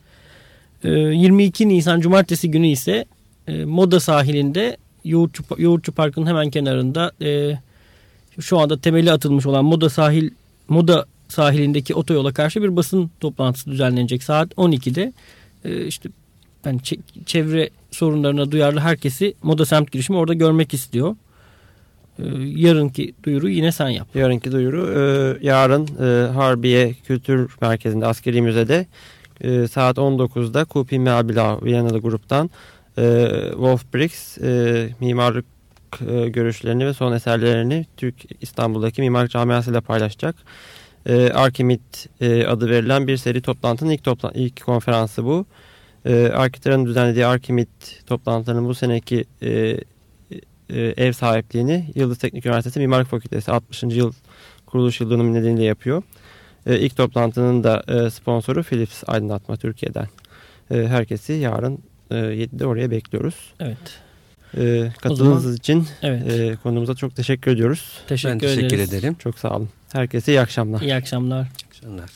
[0.83, 3.05] E, 22 Nisan Cumartesi günü ise
[3.47, 7.57] e, Moda sahilinde Yoğurtçu, Yoğurtçu Parkı'nın hemen kenarında e,
[8.39, 10.29] şu anda temeli atılmış olan Moda sahil
[10.69, 15.13] Moda sahilindeki otoyola karşı bir basın toplantısı düzenlenecek saat 12'de.
[15.65, 16.09] E, işte
[16.65, 21.15] yani çe- çevre sorunlarına duyarlı herkesi Moda Semt girişimi orada görmek istiyor.
[22.19, 24.07] Ee, yarınki duyuru yine sen yap.
[24.15, 28.85] Yarınki duyuru e, yarın e, Harbiye Kültür Merkezi'nde Askeri Müze'de
[29.41, 32.49] e, saat 19'da Kupi Mabila Viyanalı gruptan
[32.97, 35.45] e, Wolf Briggs e, mimarlık
[36.09, 40.35] e, görüşlerini ve son eserlerini Türk İstanbul'daki mimarlık camiasıyla paylaşacak.
[41.05, 45.45] E, Arkimit e, adı verilen bir seri toplantının ilk, topla ilk konferansı bu.
[46.05, 47.69] E, Arkitera'nın düzenlediği Arkimit
[48.05, 49.77] toplantılarının bu seneki e,
[50.77, 53.83] ev sahipliğini Yıldız Teknik Üniversitesi Mimarlık Fakültesi 60.
[53.83, 54.13] yıl
[54.65, 56.03] kuruluş yıldönümü nedeniyle yapıyor.
[56.65, 60.07] E, ilk toplantının da e, sponsoru Philips Aydınlatma Türkiye'den.
[60.71, 61.79] E, herkesi yarın
[62.11, 63.35] e, 7'de oraya bekliyoruz.
[63.59, 63.77] Evet.
[64.57, 66.31] E, katıldığınız zaman- için Evet.
[66.31, 67.99] e, konumuza çok teşekkür ediyoruz.
[68.07, 68.93] teşekkür ben teşekkür ederiz.
[68.93, 69.15] ederim.
[69.19, 69.69] Çok sağ olun.
[69.93, 70.81] Herkese iyi akşamlar.
[70.81, 71.47] İyi akşamlar.
[71.67, 72.09] Akşamlar.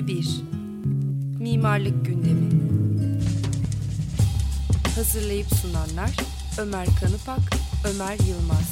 [0.00, 0.40] Bölü bir.
[1.40, 2.50] Mimarlık gündemi.
[4.94, 6.16] Hazırlayıp sunanlar
[6.58, 7.50] Ömer Kanıpak,
[7.84, 8.69] Ömer Yılmaz.